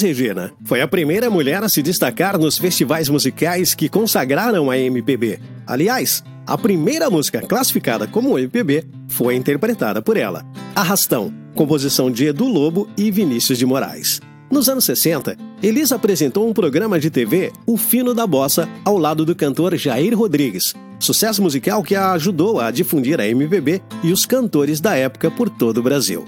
Elis 0.00 0.02
Regina 0.02 0.52
foi 0.64 0.80
a 0.80 0.88
primeira 0.88 1.28
mulher 1.28 1.62
a 1.62 1.68
se 1.68 1.82
destacar 1.82 2.38
nos 2.38 2.56
festivais 2.56 3.08
musicais 3.08 3.74
que 3.74 3.88
consagraram 3.88 4.70
a 4.70 4.78
MPB. 4.78 5.38
Aliás, 5.66 6.24
a 6.46 6.56
primeira 6.56 7.10
música 7.10 7.40
classificada 7.40 8.06
como 8.06 8.38
MPB 8.38 8.84
foi 9.08 9.34
interpretada 9.36 10.00
por 10.00 10.16
ela. 10.16 10.44
Arrastão, 10.74 11.32
composição 11.54 12.10
de 12.10 12.26
Edu 12.26 12.46
Lobo 12.46 12.88
e 12.96 13.10
Vinícius 13.10 13.58
de 13.58 13.66
Moraes. 13.66 14.20
Nos 14.50 14.68
anos 14.68 14.84
60, 14.84 15.36
Elis 15.62 15.92
apresentou 15.92 16.48
um 16.48 16.52
programa 16.52 16.98
de 16.98 17.10
TV, 17.10 17.52
O 17.66 17.76
Fino 17.76 18.14
da 18.14 18.26
Bossa, 18.26 18.68
ao 18.84 18.98
lado 18.98 19.24
do 19.24 19.36
cantor 19.36 19.76
Jair 19.76 20.16
Rodrigues. 20.16 20.72
Sucesso 20.98 21.42
musical 21.42 21.82
que 21.82 21.94
a 21.94 22.12
ajudou 22.12 22.58
a 22.60 22.70
difundir 22.70 23.20
a 23.20 23.26
MPB 23.26 23.82
e 24.02 24.12
os 24.12 24.24
cantores 24.24 24.80
da 24.80 24.96
época 24.96 25.30
por 25.30 25.48
todo 25.48 25.78
o 25.78 25.82
Brasil. 25.82 26.24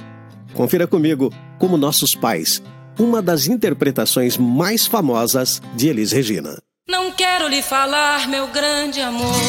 Confira 0.55 0.87
comigo 0.87 1.33
Como 1.59 1.79
Nossos 1.79 2.15
Pais, 2.15 2.63
uma 2.99 3.23
das 3.23 3.47
interpretações 3.47 4.37
mais 4.37 4.87
famosas 4.87 5.61
de 5.75 5.89
Elis 5.89 6.13
Regina. 6.13 6.59
Não 6.89 7.13
quero 7.13 7.49
lhe 7.49 7.63
falar, 7.63 8.29
meu 8.29 8.49
grande 8.49 9.01
amor, 9.01 9.41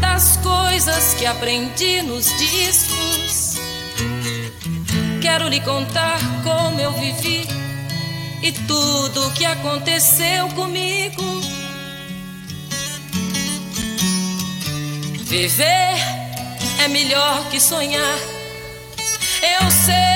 das 0.00 0.36
coisas 0.38 1.14
que 1.14 1.24
aprendi 1.26 2.02
nos 2.02 2.26
discos. 2.36 3.56
Quero 5.22 5.48
lhe 5.48 5.60
contar 5.60 6.18
como 6.42 6.80
eu 6.80 6.92
vivi 6.92 7.46
e 8.42 8.52
tudo 8.66 9.26
o 9.26 9.32
que 9.32 9.44
aconteceu 9.44 10.48
comigo. 10.50 11.22
Viver 15.24 15.96
é 16.84 16.88
melhor 16.88 17.48
que 17.50 17.58
sonhar. 17.58 18.18
Eu 19.42 19.70
sei 19.70 20.15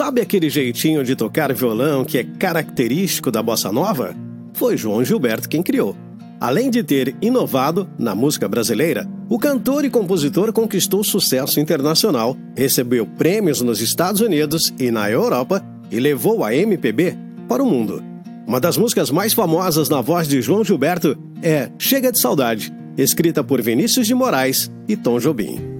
Sabe 0.00 0.22
aquele 0.22 0.48
jeitinho 0.48 1.04
de 1.04 1.14
tocar 1.14 1.52
violão 1.52 2.06
que 2.06 2.16
é 2.16 2.24
característico 2.24 3.30
da 3.30 3.42
bossa 3.42 3.70
nova? 3.70 4.16
Foi 4.54 4.74
João 4.74 5.04
Gilberto 5.04 5.46
quem 5.46 5.62
criou. 5.62 5.94
Além 6.40 6.70
de 6.70 6.82
ter 6.82 7.14
inovado 7.20 7.86
na 7.98 8.14
música 8.14 8.48
brasileira, 8.48 9.06
o 9.28 9.38
cantor 9.38 9.84
e 9.84 9.90
compositor 9.90 10.54
conquistou 10.54 11.04
sucesso 11.04 11.60
internacional, 11.60 12.34
recebeu 12.56 13.06
prêmios 13.06 13.60
nos 13.60 13.82
Estados 13.82 14.22
Unidos 14.22 14.72
e 14.78 14.90
na 14.90 15.10
Europa 15.10 15.62
e 15.90 16.00
levou 16.00 16.44
a 16.44 16.54
MPB 16.54 17.18
para 17.46 17.62
o 17.62 17.66
mundo. 17.66 18.02
Uma 18.46 18.58
das 18.58 18.78
músicas 18.78 19.10
mais 19.10 19.34
famosas 19.34 19.90
na 19.90 20.00
voz 20.00 20.26
de 20.26 20.40
João 20.40 20.64
Gilberto 20.64 21.14
é 21.42 21.70
Chega 21.78 22.10
de 22.10 22.18
Saudade, 22.18 22.72
escrita 22.96 23.44
por 23.44 23.60
Vinícius 23.60 24.06
de 24.06 24.14
Moraes 24.14 24.72
e 24.88 24.96
Tom 24.96 25.18
Jobim. 25.18 25.79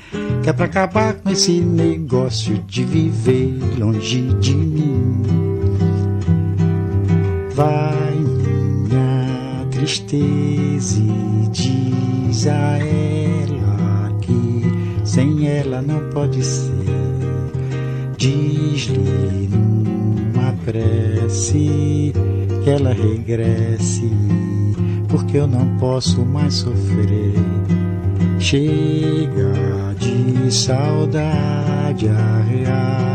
Que 0.43 0.49
é 0.49 0.53
pra 0.53 0.65
acabar 0.65 1.13
com 1.13 1.29
esse 1.29 1.59
negócio 1.61 2.57
de 2.63 2.83
viver 2.83 3.59
longe 3.77 4.21
de 4.39 4.55
mim. 4.55 5.21
Vai 7.53 8.15
minha 8.15 9.67
tristeza 9.69 10.99
e 10.99 11.47
diz 11.49 12.47
a 12.47 12.79
ela 12.79 14.11
que 14.21 14.63
sem 15.03 15.47
ela 15.47 15.79
não 15.79 16.09
pode 16.09 16.43
ser. 16.43 16.71
Diz-lhe 18.17 19.47
numa 19.47 20.53
prece 20.65 22.13
que 22.63 22.69
ela 22.69 22.93
regresse, 22.93 24.11
porque 25.07 25.37
eu 25.37 25.45
não 25.45 25.77
posso 25.77 26.25
mais 26.25 26.55
sofrer. 26.55 27.35
Chega 28.39 29.90
de 30.01 30.51
saudade, 30.51 32.09
a 32.09 32.41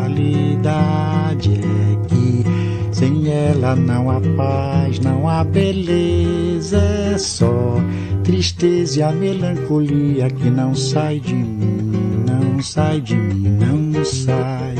realidade 0.07 1.55
é 1.55 2.07
que 2.07 2.45
sem 2.93 3.29
ela 3.29 3.75
não 3.75 4.11
há 4.11 4.21
paz, 4.37 5.01
não 5.01 5.29
há 5.29 5.43
beleza, 5.43 6.79
é 6.79 7.19
só 7.19 7.77
tristeza 8.23 9.01
e 9.01 9.03
a 9.03 9.11
melancolia 9.13 10.31
que 10.31 10.49
não 10.49 10.75
sai 10.75 11.19
de 11.21 11.35
mim, 11.35 12.25
não 12.27 12.63
sai 12.63 13.01
de 13.01 13.17
mim, 13.17 13.59
não 13.59 14.05
sai. 14.05 14.77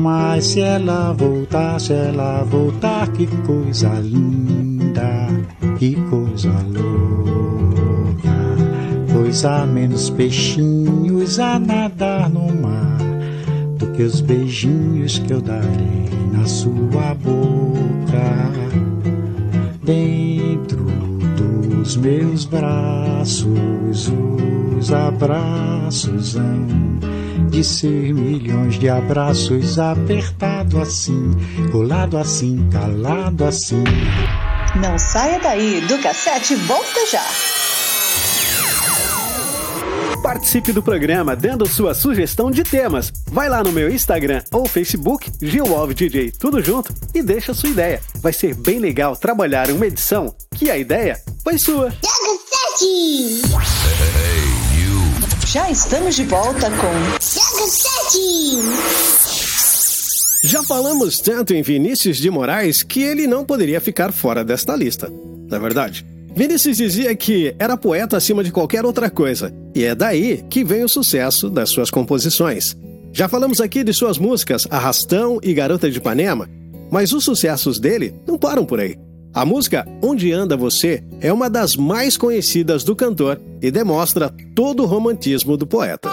Mas 0.00 0.46
se 0.46 0.60
ela 0.60 1.12
voltar, 1.12 1.80
se 1.80 1.92
ela 1.92 2.44
voltar, 2.44 3.08
que 3.08 3.26
coisa 3.46 3.88
linda, 4.00 5.26
que 5.78 5.96
coisa 6.08 6.52
louca. 6.72 6.97
Pois 9.28 9.44
há 9.44 9.66
menos 9.66 10.08
peixinhos 10.08 11.38
a 11.38 11.58
nadar 11.58 12.30
no 12.30 12.50
mar 12.50 12.96
do 13.76 13.86
que 13.92 14.02
os 14.02 14.22
beijinhos 14.22 15.18
que 15.18 15.30
eu 15.30 15.42
darei 15.42 16.08
na 16.32 16.46
sua 16.46 17.14
boca. 17.14 18.48
Dentro 19.82 20.82
dos 21.36 21.94
meus 21.98 22.46
braços, 22.46 24.10
os 24.78 24.90
abraços 24.90 26.34
hão 26.34 26.66
de 27.50 27.62
ser 27.62 28.14
milhões 28.14 28.78
de 28.78 28.88
abraços 28.88 29.78
apertado 29.78 30.80
assim, 30.80 31.32
colado 31.70 32.16
assim, 32.16 32.66
calado 32.72 33.44
assim. 33.44 33.84
Não 34.80 34.98
saia 34.98 35.38
daí, 35.38 35.82
do 35.86 35.98
cassete 35.98 36.54
volta 36.54 37.06
já. 37.12 37.26
Participe 40.28 40.74
do 40.74 40.82
programa 40.82 41.34
dando 41.34 41.66
sua 41.66 41.94
sugestão 41.94 42.50
de 42.50 42.62
temas. 42.62 43.10
Vai 43.32 43.48
lá 43.48 43.64
no 43.64 43.72
meu 43.72 43.88
Instagram 43.88 44.42
ou 44.52 44.68
Facebook, 44.68 45.32
Gilwolf 45.40 45.94
DJ, 45.94 46.30
tudo 46.32 46.62
junto, 46.62 46.92
e 47.14 47.22
deixa 47.22 47.54
sua 47.54 47.70
ideia. 47.70 47.98
Vai 48.20 48.34
ser 48.34 48.54
bem 48.54 48.78
legal 48.78 49.16
trabalhar 49.16 49.70
em 49.70 49.72
uma 49.72 49.86
edição 49.86 50.36
que 50.54 50.70
a 50.70 50.76
ideia 50.76 51.18
foi 51.42 51.56
sua. 51.56 51.90
Sete! 52.78 53.40
Já 55.46 55.70
estamos 55.70 56.14
de 56.14 56.24
volta 56.24 56.70
com 56.72 57.20
Sete! 57.20 58.60
Já 60.44 60.62
falamos 60.62 61.20
tanto 61.20 61.54
em 61.54 61.62
Vinícius 61.62 62.18
de 62.18 62.30
Moraes 62.30 62.82
que 62.82 63.02
ele 63.02 63.26
não 63.26 63.46
poderia 63.46 63.80
ficar 63.80 64.12
fora 64.12 64.44
desta 64.44 64.76
lista. 64.76 65.10
Na 65.48 65.56
é 65.56 65.60
verdade, 65.60 66.04
Vinícius 66.38 66.76
dizia 66.76 67.16
que 67.16 67.52
era 67.58 67.76
poeta 67.76 68.16
acima 68.16 68.44
de 68.44 68.52
qualquer 68.52 68.84
outra 68.84 69.10
coisa, 69.10 69.52
e 69.74 69.82
é 69.82 69.92
daí 69.92 70.44
que 70.48 70.62
vem 70.62 70.84
o 70.84 70.88
sucesso 70.88 71.50
das 71.50 71.68
suas 71.68 71.90
composições. 71.90 72.76
Já 73.12 73.28
falamos 73.28 73.60
aqui 73.60 73.82
de 73.82 73.92
suas 73.92 74.18
músicas 74.18 74.64
Arrastão 74.70 75.40
e 75.42 75.52
Garota 75.52 75.90
de 75.90 75.98
Ipanema, 75.98 76.48
mas 76.92 77.12
os 77.12 77.24
sucessos 77.24 77.80
dele 77.80 78.14
não 78.24 78.38
param 78.38 78.64
por 78.64 78.78
aí. 78.78 78.96
A 79.34 79.44
música 79.44 79.84
Onde 80.00 80.32
Anda 80.32 80.56
Você 80.56 81.02
é 81.20 81.32
uma 81.32 81.50
das 81.50 81.74
mais 81.74 82.16
conhecidas 82.16 82.84
do 82.84 82.94
cantor 82.94 83.40
e 83.60 83.68
demonstra 83.72 84.32
todo 84.54 84.84
o 84.84 84.86
romantismo 84.86 85.56
do 85.56 85.66
poeta. 85.66 86.08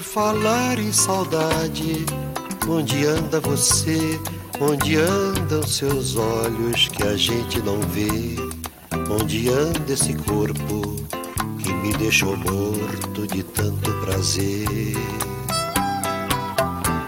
Por 0.00 0.02
falar 0.02 0.78
em 0.78 0.92
saudade, 0.92 2.06
onde 2.66 3.04
anda 3.04 3.38
você? 3.38 4.18
Onde 4.58 4.96
andam 4.96 5.62
seus 5.62 6.16
olhos 6.16 6.88
que 6.88 7.02
a 7.02 7.16
gente 7.16 7.60
não 7.60 7.80
vê? 7.82 8.08
Onde 9.10 9.50
anda 9.50 9.92
esse 9.92 10.14
corpo 10.14 10.96
que 11.58 11.72
me 11.74 11.92
deixou 11.94 12.34
morto 12.34 13.26
de 13.26 13.42
tanto 13.42 13.92
prazer? 14.00 14.96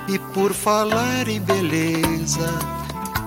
E 0.09 0.19
por 0.35 0.53
falar 0.53 1.29
em 1.29 1.41
beleza, 1.41 2.51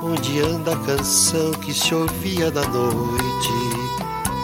onde 0.03 0.41
anda 0.41 0.73
a 0.73 0.79
canção 0.85 1.51
que 1.53 1.73
se 1.73 1.95
ouvia 1.95 2.51
na 2.51 2.67
noite? 2.67 3.49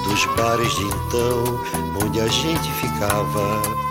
Dos 0.03 0.25
bares 0.35 0.73
de 0.73 0.83
então, 0.83 1.59
onde 2.03 2.19
a 2.19 2.27
gente 2.27 2.71
ficava, 2.73 3.90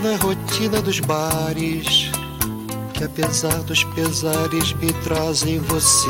Na 0.00 0.16
rotina 0.18 0.80
dos 0.80 1.00
bares, 1.00 2.08
que 2.94 3.02
apesar 3.02 3.56
dos 3.64 3.82
pesares 3.82 4.72
me 4.74 4.92
trazem 5.02 5.58
você. 5.58 6.08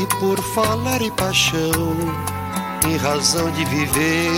E 0.00 0.06
por 0.20 0.40
falar 0.54 1.02
em 1.02 1.10
paixão, 1.10 1.96
em 2.88 2.96
razão 2.98 3.50
de 3.50 3.64
viver, 3.64 4.30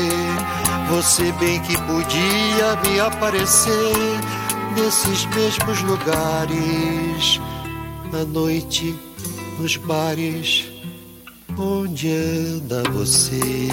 você 0.88 1.31
bem 1.33 1.61
que 1.61 1.76
podia 1.83 2.76
me 2.83 2.98
aparecer 2.98 3.92
nesses 4.74 5.26
mesmos 5.26 5.83
lugares 5.83 7.40
na 8.11 8.24
noite, 8.24 8.98
nos 9.61 9.76
bares, 9.76 10.64
onde 11.59 12.11
anda 12.11 12.83
você? 12.90 13.68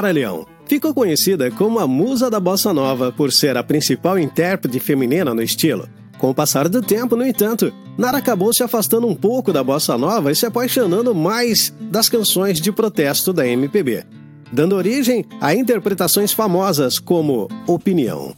Nara 0.00 0.12
Leão 0.12 0.46
ficou 0.64 0.94
conhecida 0.94 1.50
como 1.50 1.78
a 1.78 1.86
musa 1.86 2.30
da 2.30 2.40
bossa 2.40 2.72
nova 2.72 3.12
por 3.12 3.30
ser 3.30 3.58
a 3.58 3.62
principal 3.62 4.18
intérprete 4.18 4.80
feminina 4.80 5.34
no 5.34 5.42
estilo. 5.42 5.86
Com 6.16 6.30
o 6.30 6.34
passar 6.34 6.70
do 6.70 6.80
tempo, 6.80 7.16
no 7.16 7.26
entanto, 7.26 7.70
Nara 7.98 8.16
acabou 8.16 8.50
se 8.50 8.62
afastando 8.62 9.06
um 9.06 9.14
pouco 9.14 9.52
da 9.52 9.62
bossa 9.62 9.98
nova 9.98 10.32
e 10.32 10.34
se 10.36 10.46
apaixonando 10.46 11.14
mais 11.14 11.74
das 11.78 12.08
canções 12.08 12.62
de 12.62 12.72
protesto 12.72 13.30
da 13.30 13.46
MPB, 13.46 14.04
dando 14.50 14.74
origem 14.74 15.26
a 15.38 15.54
interpretações 15.54 16.32
famosas 16.32 16.98
como 16.98 17.46
Opinião. 17.66 18.34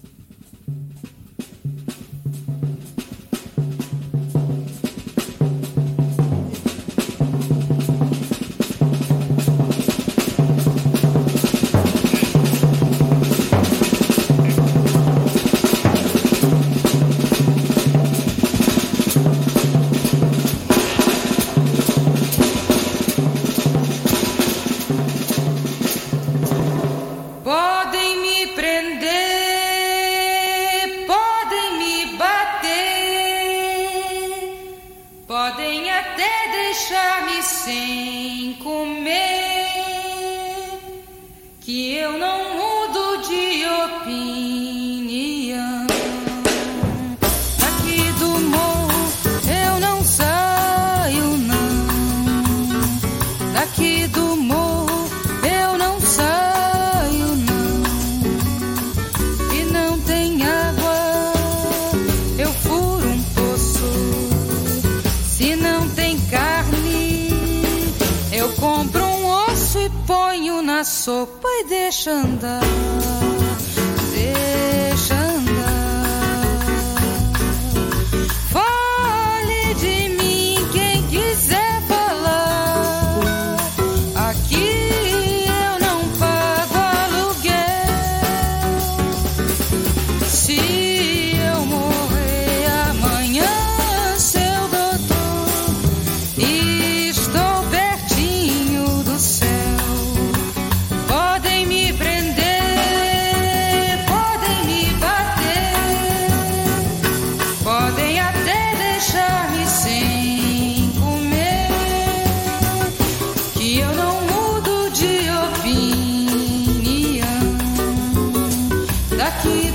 keep 119.41 119.72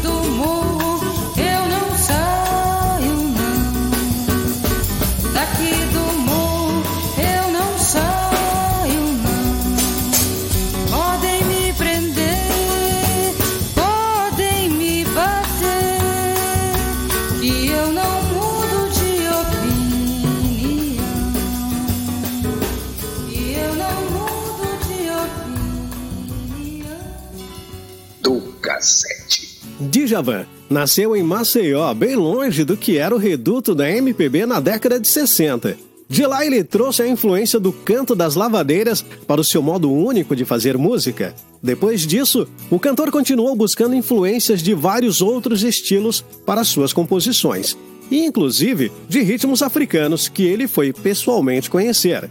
Ojava. 30.17 30.47
Nasceu 30.69 31.15
em 31.15 31.23
Maceió, 31.23 31.93
bem 31.93 32.15
longe 32.15 32.63
do 32.63 32.75
que 32.75 32.97
era 32.97 33.13
o 33.13 33.19
reduto 33.19 33.75
da 33.75 33.89
MPB 33.89 34.45
na 34.45 34.59
década 34.59 34.99
de 34.99 35.07
60. 35.07 35.77
De 36.09 36.25
lá 36.25 36.45
ele 36.45 36.63
trouxe 36.63 37.01
a 37.01 37.07
influência 37.07 37.59
do 37.59 37.71
canto 37.71 38.15
das 38.15 38.35
lavadeiras 38.35 39.05
para 39.27 39.41
o 39.41 39.43
seu 39.43 39.61
modo 39.61 39.91
único 39.91 40.35
de 40.35 40.43
fazer 40.43 40.77
música. 40.77 41.35
Depois 41.61 42.05
disso, 42.05 42.47
o 42.69 42.79
cantor 42.79 43.11
continuou 43.11 43.55
buscando 43.55 43.95
influências 43.95 44.63
de 44.63 44.73
vários 44.73 45.21
outros 45.21 45.63
estilos 45.63 46.23
para 46.45 46.63
suas 46.63 46.93
composições, 46.93 47.77
e 48.09 48.25
inclusive 48.25 48.91
de 49.07 49.21
ritmos 49.21 49.61
africanos 49.61 50.27
que 50.27 50.43
ele 50.43 50.67
foi 50.67 50.93
pessoalmente 50.93 51.69
conhecer. 51.69 52.29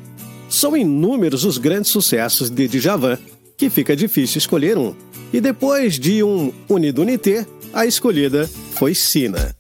São 0.49 0.77
inúmeros 0.77 1.45
os 1.45 1.59
grandes 1.59 1.91
sucessos 1.91 2.51
de 2.51 2.67
Djavan, 2.67 3.19
que 3.57 3.71
fica 3.71 3.95
difícil 3.95 4.39
escolher 4.39 4.77
um. 4.77 4.95
E 5.33 5.41
depois 5.41 5.99
de 5.99 6.23
um 6.23 6.53
Unidunité, 6.69 7.47
a 7.77 7.85
escolhida 7.85 8.49
foi 8.73 8.95
Sina. 8.95 9.56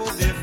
poder 0.00 0.39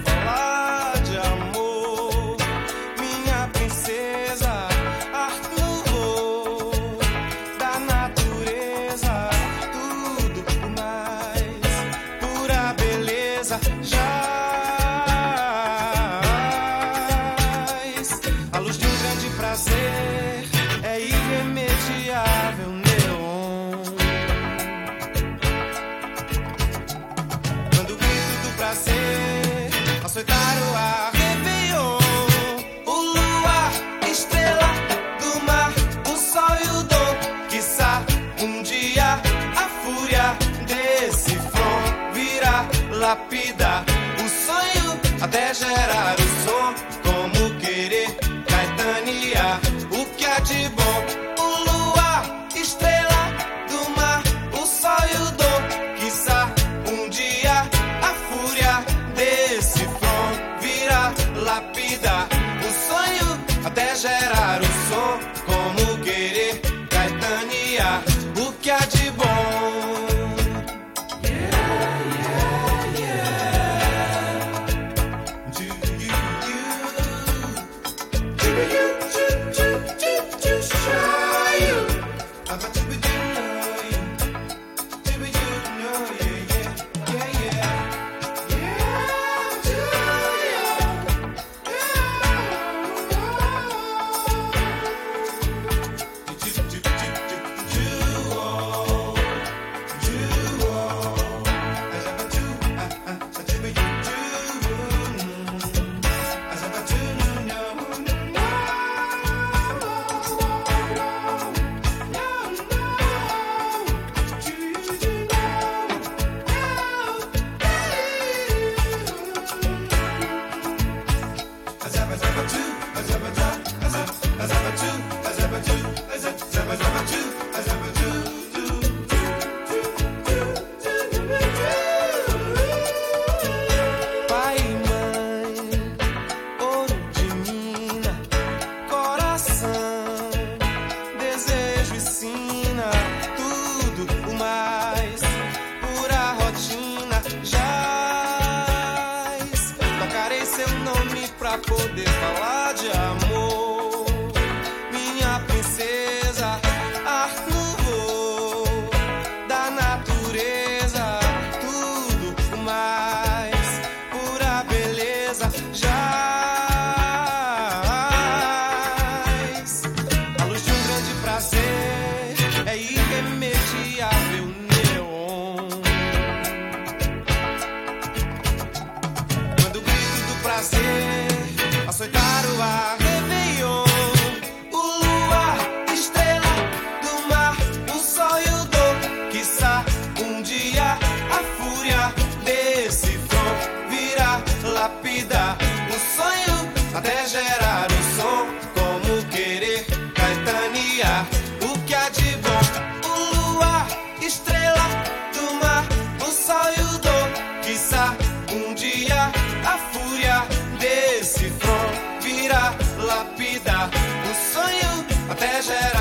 lapidar 213.07 213.89
o 213.89 214.53
sonho 214.53 215.05
até 215.31 215.61
gerar. 215.61 215.96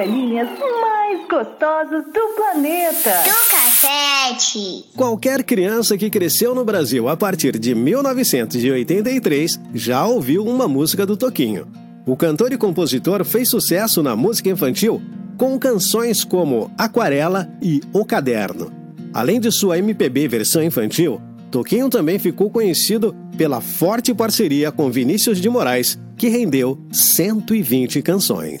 As 0.00 0.06
velhinhas 0.06 0.48
mais 0.80 1.28
gostosas 1.28 2.04
do 2.04 2.34
planeta. 2.34 3.12
Do 3.22 3.50
cassete. 3.50 4.84
Qualquer 4.96 5.42
criança 5.42 5.96
que 5.98 6.08
cresceu 6.08 6.54
no 6.54 6.64
Brasil 6.64 7.08
a 7.08 7.16
partir 7.16 7.58
de 7.58 7.74
1983 7.74 9.60
já 9.74 10.06
ouviu 10.06 10.44
uma 10.44 10.66
música 10.66 11.04
do 11.04 11.16
Toquinho. 11.16 11.68
O 12.06 12.16
cantor 12.16 12.52
e 12.52 12.56
compositor 12.56 13.24
fez 13.24 13.50
sucesso 13.50 14.02
na 14.02 14.16
música 14.16 14.48
infantil 14.48 15.02
com 15.36 15.58
canções 15.58 16.24
como 16.24 16.70
Aquarela 16.78 17.48
e 17.62 17.80
O 17.92 18.04
Caderno. 18.04 18.72
Além 19.12 19.40
de 19.40 19.50
sua 19.50 19.78
MPB 19.78 20.28
versão 20.28 20.62
infantil, 20.62 21.20
Toquinho 21.50 21.90
também 21.90 22.18
ficou 22.18 22.50
conhecido 22.50 23.14
pela 23.36 23.60
forte 23.60 24.14
parceria 24.14 24.70
com 24.70 24.90
Vinícius 24.90 25.40
de 25.40 25.48
Moraes, 25.48 25.98
que 26.16 26.28
rendeu 26.28 26.78
120 26.92 28.02
canções. 28.02 28.60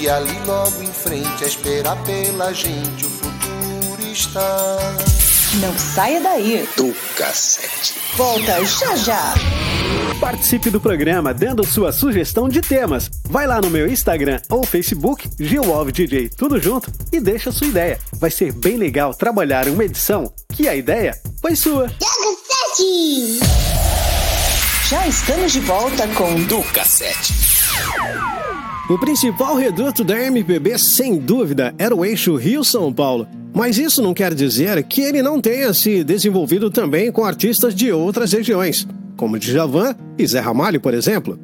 E 0.00 0.08
ali 0.08 0.32
logo 0.46 0.82
em 0.82 0.90
frente 0.90 1.44
a 1.44 1.46
esperar 1.46 1.94
pela 2.04 2.54
gente 2.54 3.04
o 3.04 3.10
futuro 3.10 4.10
está. 4.10 4.78
Não 5.60 5.78
saia 5.78 6.18
daí. 6.22 6.66
Do 6.74 6.96
cassete. 7.14 8.00
Volta 8.16 8.64
já 8.64 8.96
já. 8.96 9.34
Participe 10.18 10.70
do 10.70 10.80
programa 10.80 11.34
dando 11.34 11.66
sua 11.66 11.92
sugestão 11.92 12.48
de 12.48 12.62
temas. 12.62 13.10
Vai 13.28 13.46
lá 13.46 13.60
no 13.60 13.68
meu 13.68 13.86
Instagram 13.86 14.40
ou 14.48 14.64
Facebook, 14.64 15.28
Gilwalve 15.38 15.92
DJ, 15.92 16.30
tudo 16.30 16.58
junto, 16.58 16.90
e 17.12 17.20
deixa 17.20 17.52
sua 17.52 17.66
ideia. 17.66 17.98
Vai 18.14 18.30
ser 18.30 18.54
bem 18.54 18.78
legal 18.78 19.12
trabalhar 19.12 19.68
uma 19.68 19.84
edição 19.84 20.32
que 20.54 20.66
a 20.66 20.74
ideia 20.74 21.20
foi 21.42 21.54
sua. 21.54 21.88
Do 21.88 22.06
cassete. 22.48 23.40
Já 24.88 25.06
estamos 25.06 25.52
de 25.52 25.60
volta 25.60 26.08
com 26.08 26.42
Do 26.44 26.62
cassete. 26.72 27.34
O 28.90 28.98
principal 28.98 29.54
reduto 29.54 30.02
da 30.02 30.20
MPB, 30.20 30.76
sem 30.76 31.16
dúvida, 31.16 31.72
era 31.78 31.94
o 31.94 32.04
eixo 32.04 32.34
Rio-São 32.34 32.92
Paulo. 32.92 33.24
Mas 33.54 33.78
isso 33.78 34.02
não 34.02 34.12
quer 34.12 34.34
dizer 34.34 34.82
que 34.82 35.00
ele 35.00 35.22
não 35.22 35.40
tenha 35.40 35.72
se 35.72 36.02
desenvolvido 36.02 36.72
também 36.72 37.12
com 37.12 37.24
artistas 37.24 37.72
de 37.72 37.92
outras 37.92 38.32
regiões, 38.32 38.88
como 39.16 39.38
Djavan 39.38 39.94
e 40.18 40.26
Zé 40.26 40.40
Ramalho, 40.40 40.80
por 40.80 40.92
exemplo. 40.92 41.38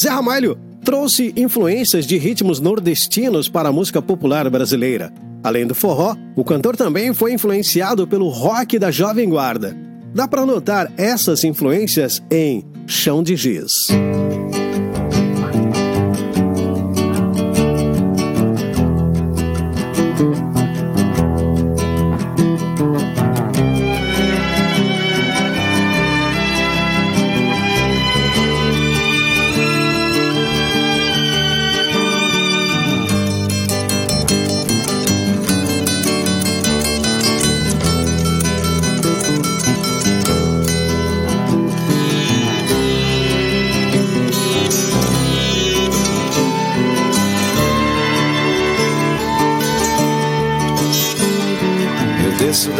Zé 0.00 0.08
Ramalho 0.08 0.56
trouxe 0.84 1.32
influências 1.36 2.06
de 2.06 2.16
ritmos 2.16 2.60
nordestinos 2.60 3.48
para 3.48 3.70
a 3.70 3.72
música 3.72 4.00
popular 4.00 4.48
brasileira. 4.48 5.12
Além 5.42 5.66
do 5.66 5.74
forró, 5.74 6.14
o 6.36 6.44
cantor 6.44 6.76
também 6.76 7.12
foi 7.12 7.32
influenciado 7.32 8.06
pelo 8.06 8.28
rock 8.28 8.78
da 8.78 8.92
Jovem 8.92 9.28
Guarda. 9.28 9.76
Dá 10.14 10.28
para 10.28 10.46
notar 10.46 10.92
essas 10.96 11.42
influências 11.42 12.22
em 12.30 12.64
Chão 12.86 13.20
de 13.20 13.34
Giz. 13.34 13.88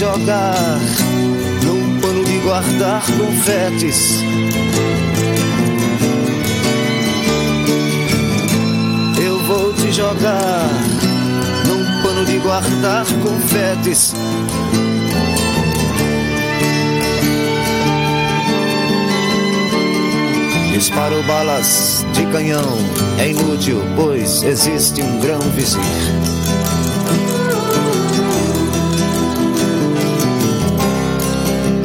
jogar 0.00 0.78
num 1.62 2.00
pano 2.00 2.24
de 2.24 2.38
guardar 2.38 3.02
confetes. 3.18 4.14
Eu 9.22 9.38
vou 9.40 9.74
te 9.74 9.92
jogar 9.92 10.70
num 11.68 12.02
pano 12.02 12.24
de 12.24 12.38
guardar 12.38 13.04
confetes. 13.22 14.14
Disparo 20.72 21.22
balas 21.24 22.06
de 22.14 22.24
canhão, 22.32 22.78
é 23.18 23.32
inútil, 23.32 23.82
pois 23.96 24.42
existe 24.44 25.02
um 25.02 25.20
grão 25.20 25.40
vizir. 25.54 26.19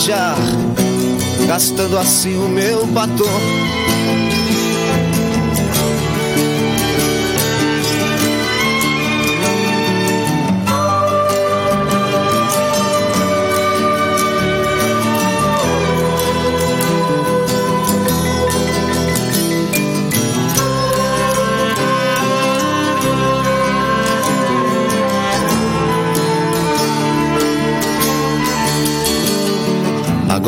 Beijar, 0.00 0.34
gastando 1.46 1.98
assim 1.98 2.34
o 2.34 2.48
meu 2.48 2.86
batom. 2.86 3.26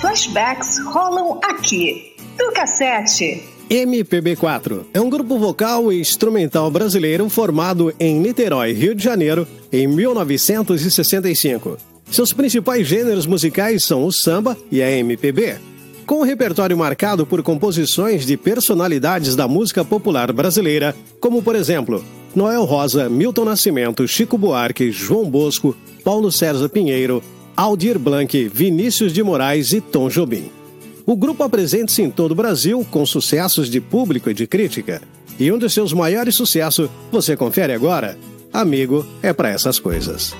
flashbacks 0.00 0.78
rolam 0.78 1.38
aqui, 1.42 2.14
do 2.36 2.52
cassete. 2.52 3.42
MPB4 3.68 4.84
é 4.94 5.00
um 5.00 5.10
grupo 5.10 5.38
vocal 5.38 5.92
e 5.92 6.00
instrumental 6.00 6.70
brasileiro 6.70 7.28
formado 7.28 7.92
em 7.98 8.20
Niterói, 8.20 8.72
Rio 8.72 8.94
de 8.94 9.02
Janeiro, 9.02 9.46
em 9.72 9.86
1965. 9.86 11.76
Seus 12.10 12.32
principais 12.32 12.86
gêneros 12.86 13.26
musicais 13.26 13.82
são 13.82 14.04
o 14.04 14.12
samba 14.12 14.56
e 14.70 14.80
a 14.82 14.90
MPB. 14.90 15.56
Com 16.06 16.20
um 16.20 16.24
repertório 16.24 16.78
marcado 16.78 17.26
por 17.26 17.42
composições 17.42 18.24
de 18.24 18.36
personalidades 18.36 19.34
da 19.34 19.48
música 19.48 19.84
popular 19.84 20.32
brasileira, 20.32 20.94
como 21.18 21.42
por 21.42 21.56
exemplo, 21.56 22.04
Noel 22.34 22.64
Rosa, 22.64 23.08
Milton 23.08 23.46
Nascimento, 23.46 24.06
Chico 24.06 24.38
Buarque, 24.38 24.92
João 24.92 25.28
Bosco, 25.28 25.76
Paulo 26.04 26.30
César 26.30 26.68
Pinheiro, 26.68 27.20
Aldir 27.56 27.98
Blanc, 27.98 28.50
Vinícius 28.52 29.14
de 29.14 29.22
Moraes 29.22 29.72
e 29.72 29.80
Tom 29.80 30.10
Jobim. 30.10 30.50
O 31.06 31.16
grupo 31.16 31.42
apresenta-se 31.42 32.02
em 32.02 32.10
todo 32.10 32.32
o 32.32 32.34
Brasil 32.34 32.86
com 32.90 33.06
sucessos 33.06 33.70
de 33.70 33.80
público 33.80 34.28
e 34.28 34.34
de 34.34 34.46
crítica. 34.46 35.00
E 35.38 35.50
um 35.50 35.56
de 35.56 35.70
seus 35.70 35.92
maiores 35.94 36.34
sucessos 36.34 36.90
você 37.10 37.34
confere 37.34 37.72
agora? 37.72 38.18
Amigo 38.52 39.06
é 39.22 39.32
para 39.32 39.48
essas 39.48 39.78
coisas. 39.78 40.34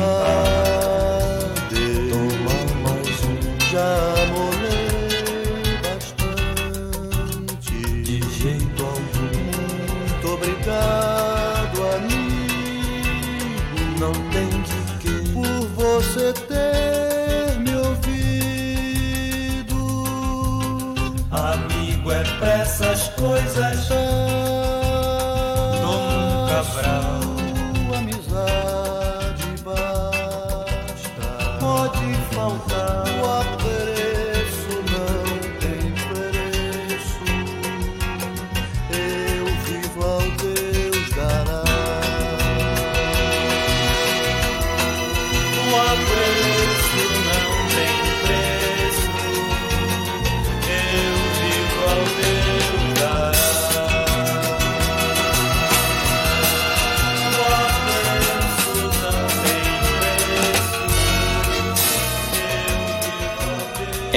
love. 0.00 0.59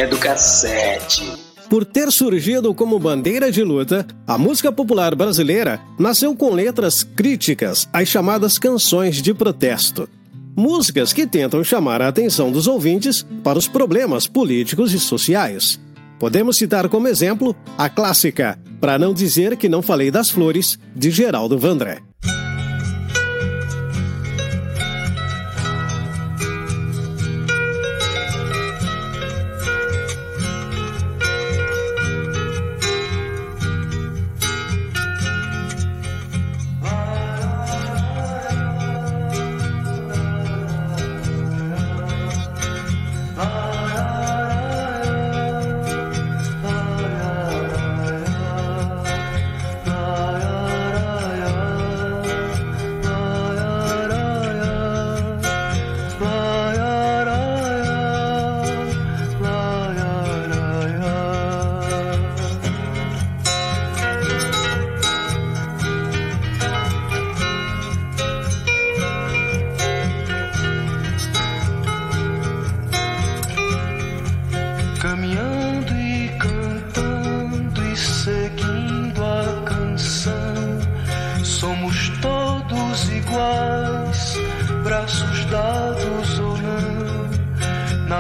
É 0.03 0.05
Educassete. 0.05 1.31
Por 1.69 1.85
ter 1.85 2.11
surgido 2.11 2.73
como 2.75 2.99
bandeira 2.99 3.49
de 3.49 3.63
luta, 3.63 4.05
a 4.27 4.37
música 4.37 4.69
popular 4.69 5.15
brasileira 5.15 5.79
nasceu 5.97 6.35
com 6.35 6.53
letras 6.53 7.03
críticas 7.03 7.87
às 7.93 8.09
chamadas 8.09 8.59
canções 8.59 9.21
de 9.21 9.33
protesto. 9.33 10.09
Músicas 10.57 11.13
que 11.13 11.25
tentam 11.25 11.63
chamar 11.63 12.01
a 12.01 12.09
atenção 12.09 12.51
dos 12.51 12.67
ouvintes 12.67 13.25
para 13.43 13.57
os 13.57 13.67
problemas 13.67 14.27
políticos 14.27 14.93
e 14.93 14.99
sociais. 14.99 15.79
Podemos 16.19 16.57
citar 16.57 16.89
como 16.89 17.07
exemplo 17.07 17.55
a 17.77 17.89
clássica 17.89 18.59
Pra 18.81 18.99
Não 18.99 19.13
Dizer 19.13 19.55
Que 19.55 19.69
Não 19.69 19.81
Falei 19.81 20.11
das 20.11 20.29
Flores, 20.29 20.77
de 20.93 21.09
Geraldo 21.09 21.57
Vandré. 21.57 22.01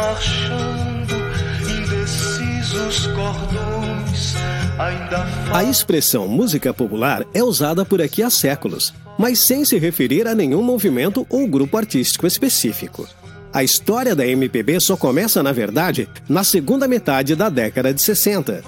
Marchando, 0.00 1.14
indecisos 1.60 3.06
cordões. 3.08 4.34
Ainda 4.78 5.26
A 5.52 5.62
expressão 5.62 6.26
música 6.26 6.72
popular 6.72 7.26
é 7.34 7.42
usada 7.42 7.84
por 7.84 8.00
aqui 8.00 8.22
há 8.22 8.30
séculos, 8.30 8.94
mas 9.18 9.38
sem 9.38 9.64
se 9.64 9.78
referir 9.78 10.26
a 10.26 10.34
nenhum 10.34 10.62
movimento 10.62 11.26
ou 11.28 11.46
grupo 11.46 11.76
artístico 11.76 12.26
específico. 12.26 13.06
A 13.52 13.62
história 13.62 14.14
da 14.14 14.26
MPB 14.26 14.80
só 14.80 14.96
começa, 14.96 15.42
na 15.42 15.52
verdade, 15.52 16.08
na 16.28 16.44
segunda 16.44 16.88
metade 16.88 17.34
da 17.36 17.48
década 17.50 17.92
de 17.92 18.00
60. 18.00 18.62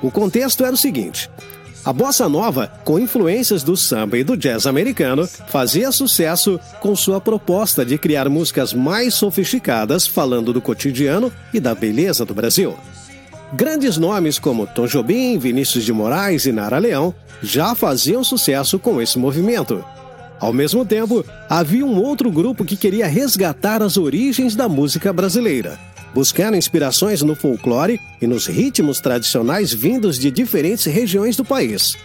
O 0.00 0.10
contexto 0.10 0.64
era 0.64 0.72
o 0.72 0.78
seguinte: 0.78 1.28
a 1.84 1.92
bossa 1.92 2.28
nova, 2.28 2.70
com 2.84 2.98
influências 2.98 3.62
do 3.62 3.76
samba 3.76 4.18
e 4.18 4.24
do 4.24 4.36
jazz 4.36 4.66
americano, 4.66 5.26
fazia 5.48 5.90
sucesso 5.92 6.60
com 6.80 6.94
sua 6.94 7.20
proposta 7.20 7.84
de 7.84 7.96
criar 7.96 8.28
músicas 8.28 8.72
mais 8.74 9.14
sofisticadas 9.14 10.06
falando 10.06 10.52
do 10.52 10.60
cotidiano 10.60 11.32
e 11.52 11.60
da 11.60 11.74
beleza 11.74 12.24
do 12.24 12.34
Brasil. 12.34 12.76
Grandes 13.52 13.96
nomes 13.96 14.38
como 14.38 14.66
Tom 14.66 14.86
Jobim, 14.86 15.38
Vinícius 15.38 15.84
de 15.84 15.92
Moraes 15.92 16.44
e 16.44 16.52
Nara 16.52 16.78
Leão 16.78 17.14
já 17.42 17.74
faziam 17.74 18.22
sucesso 18.22 18.78
com 18.78 19.00
esse 19.00 19.18
movimento. 19.18 19.82
Ao 20.38 20.52
mesmo 20.52 20.84
tempo, 20.84 21.24
havia 21.48 21.84
um 21.84 22.00
outro 22.00 22.30
grupo 22.30 22.64
que 22.64 22.76
queria 22.76 23.06
resgatar 23.06 23.82
as 23.82 23.96
origens 23.96 24.54
da 24.54 24.68
música 24.68 25.12
brasileira, 25.12 25.78
buscando 26.14 26.56
inspirações 26.56 27.22
no 27.22 27.34
folclore 27.34 28.00
e 28.20 28.26
nos 28.26 28.46
ritmos 28.46 29.00
tradicionais 29.00 29.72
vindos 29.72 30.18
de 30.18 30.30
diferentes 30.30 30.84
regiões 30.86 31.36
do 31.36 31.44
país. 31.44 31.96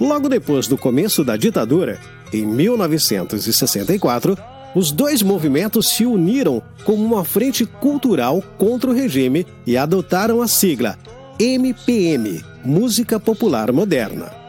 Logo 0.00 0.28
depois 0.28 0.66
do 0.66 0.76
começo 0.76 1.22
da 1.22 1.36
ditadura, 1.36 2.00
em 2.32 2.44
1964, 2.46 4.36
os 4.74 4.90
dois 4.90 5.22
movimentos 5.22 5.90
se 5.90 6.06
uniram 6.06 6.62
como 6.84 7.04
uma 7.04 7.24
frente 7.24 7.66
cultural 7.66 8.42
contra 8.56 8.90
o 8.90 8.94
regime 8.94 9.46
e 9.66 9.76
adotaram 9.76 10.40
a 10.40 10.48
sigla 10.48 10.98
MPM 11.38 12.42
Música 12.64 13.20
Popular 13.20 13.70
Moderna. 13.72 14.41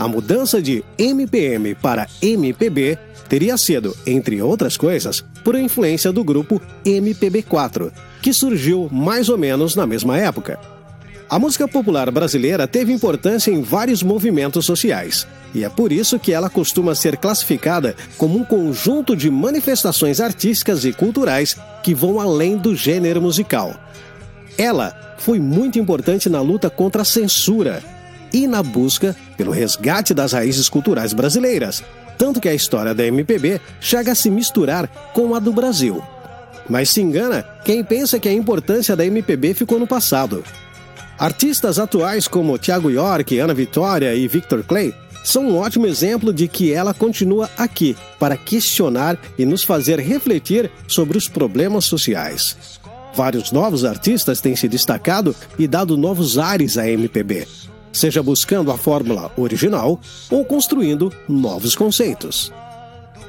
A 0.00 0.08
mudança 0.08 0.62
de 0.62 0.82
MPM 0.96 1.74
para 1.74 2.08
MPB 2.22 2.96
teria 3.28 3.58
sido, 3.58 3.94
entre 4.06 4.40
outras 4.40 4.74
coisas, 4.74 5.22
por 5.44 5.54
influência 5.54 6.10
do 6.10 6.24
grupo 6.24 6.58
MPB4, 6.86 7.92
que 8.22 8.32
surgiu 8.32 8.88
mais 8.90 9.28
ou 9.28 9.36
menos 9.36 9.76
na 9.76 9.86
mesma 9.86 10.16
época. 10.16 10.58
A 11.28 11.38
música 11.38 11.68
popular 11.68 12.10
brasileira 12.10 12.66
teve 12.66 12.94
importância 12.94 13.50
em 13.50 13.60
vários 13.60 14.02
movimentos 14.02 14.64
sociais, 14.64 15.26
e 15.54 15.64
é 15.64 15.68
por 15.68 15.92
isso 15.92 16.18
que 16.18 16.32
ela 16.32 16.48
costuma 16.48 16.94
ser 16.94 17.18
classificada 17.18 17.94
como 18.16 18.38
um 18.38 18.44
conjunto 18.44 19.14
de 19.14 19.30
manifestações 19.30 20.18
artísticas 20.18 20.86
e 20.86 20.94
culturais 20.94 21.58
que 21.82 21.94
vão 21.94 22.18
além 22.18 22.56
do 22.56 22.74
gênero 22.74 23.20
musical. 23.20 23.78
Ela 24.56 25.14
foi 25.18 25.38
muito 25.38 25.78
importante 25.78 26.30
na 26.30 26.40
luta 26.40 26.70
contra 26.70 27.02
a 27.02 27.04
censura 27.04 27.99
e 28.32 28.46
na 28.46 28.62
busca 28.62 29.16
pelo 29.36 29.52
resgate 29.52 30.14
das 30.14 30.32
raízes 30.32 30.68
culturais 30.68 31.12
brasileiras, 31.12 31.82
tanto 32.18 32.40
que 32.40 32.48
a 32.48 32.54
história 32.54 32.94
da 32.94 33.06
MPB 33.06 33.60
chega 33.80 34.12
a 34.12 34.14
se 34.14 34.30
misturar 34.30 34.86
com 35.12 35.34
a 35.34 35.38
do 35.38 35.52
Brasil. 35.52 36.02
Mas 36.68 36.90
se 36.90 37.00
engana 37.00 37.44
quem 37.64 37.82
pensa 37.82 38.20
que 38.20 38.28
a 38.28 38.32
importância 38.32 38.94
da 38.94 39.04
MPB 39.04 39.54
ficou 39.54 39.78
no 39.78 39.86
passado. 39.86 40.44
Artistas 41.18 41.78
atuais 41.78 42.28
como 42.28 42.58
Thiago 42.58 42.90
York, 42.90 43.38
Ana 43.38 43.52
Vitória 43.52 44.14
e 44.14 44.26
Victor 44.28 44.62
Clay 44.62 44.94
são 45.24 45.48
um 45.48 45.56
ótimo 45.58 45.86
exemplo 45.86 46.32
de 46.32 46.48
que 46.48 46.72
ela 46.72 46.94
continua 46.94 47.50
aqui 47.58 47.96
para 48.18 48.36
questionar 48.36 49.18
e 49.38 49.44
nos 49.44 49.62
fazer 49.62 49.98
refletir 49.98 50.70
sobre 50.88 51.18
os 51.18 51.28
problemas 51.28 51.84
sociais. 51.84 52.56
Vários 53.14 53.52
novos 53.52 53.84
artistas 53.84 54.40
têm 54.40 54.56
se 54.56 54.68
destacado 54.68 55.34
e 55.58 55.66
dado 55.66 55.96
novos 55.96 56.38
ares 56.38 56.78
à 56.78 56.88
MPB, 56.88 57.46
seja 57.92 58.22
buscando 58.22 58.70
a 58.70 58.78
fórmula 58.78 59.32
original 59.36 60.00
ou 60.30 60.44
construindo 60.44 61.12
novos 61.28 61.74
conceitos. 61.74 62.52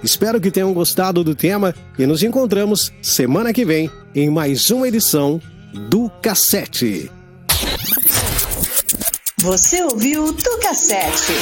Espero 0.03 0.41
que 0.41 0.49
tenham 0.49 0.73
gostado 0.73 1.23
do 1.23 1.35
tema 1.35 1.75
e 1.97 2.05
nos 2.05 2.23
encontramos 2.23 2.91
semana 3.01 3.53
que 3.53 3.63
vem 3.63 3.89
em 4.15 4.29
mais 4.29 4.69
uma 4.71 4.87
edição 4.87 5.39
do 5.89 6.09
Cassete. 6.21 7.11
Você 9.37 9.81
ouviu 9.83 10.33
Tucassete. 10.33 11.33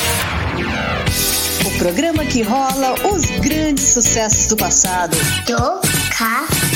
O 1.65 1.77
programa 1.77 2.25
que 2.25 2.41
rola 2.41 2.95
os 3.13 3.25
grandes 3.39 3.85
sucessos 3.85 4.47
do 4.47 4.57
passado. 4.57 5.17
Tucassete. 5.45 6.69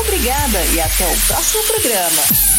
Obrigada 0.00 0.64
e 0.74 0.80
até 0.80 1.06
o 1.06 1.16
próximo 1.26 1.62
programa. 1.64 2.57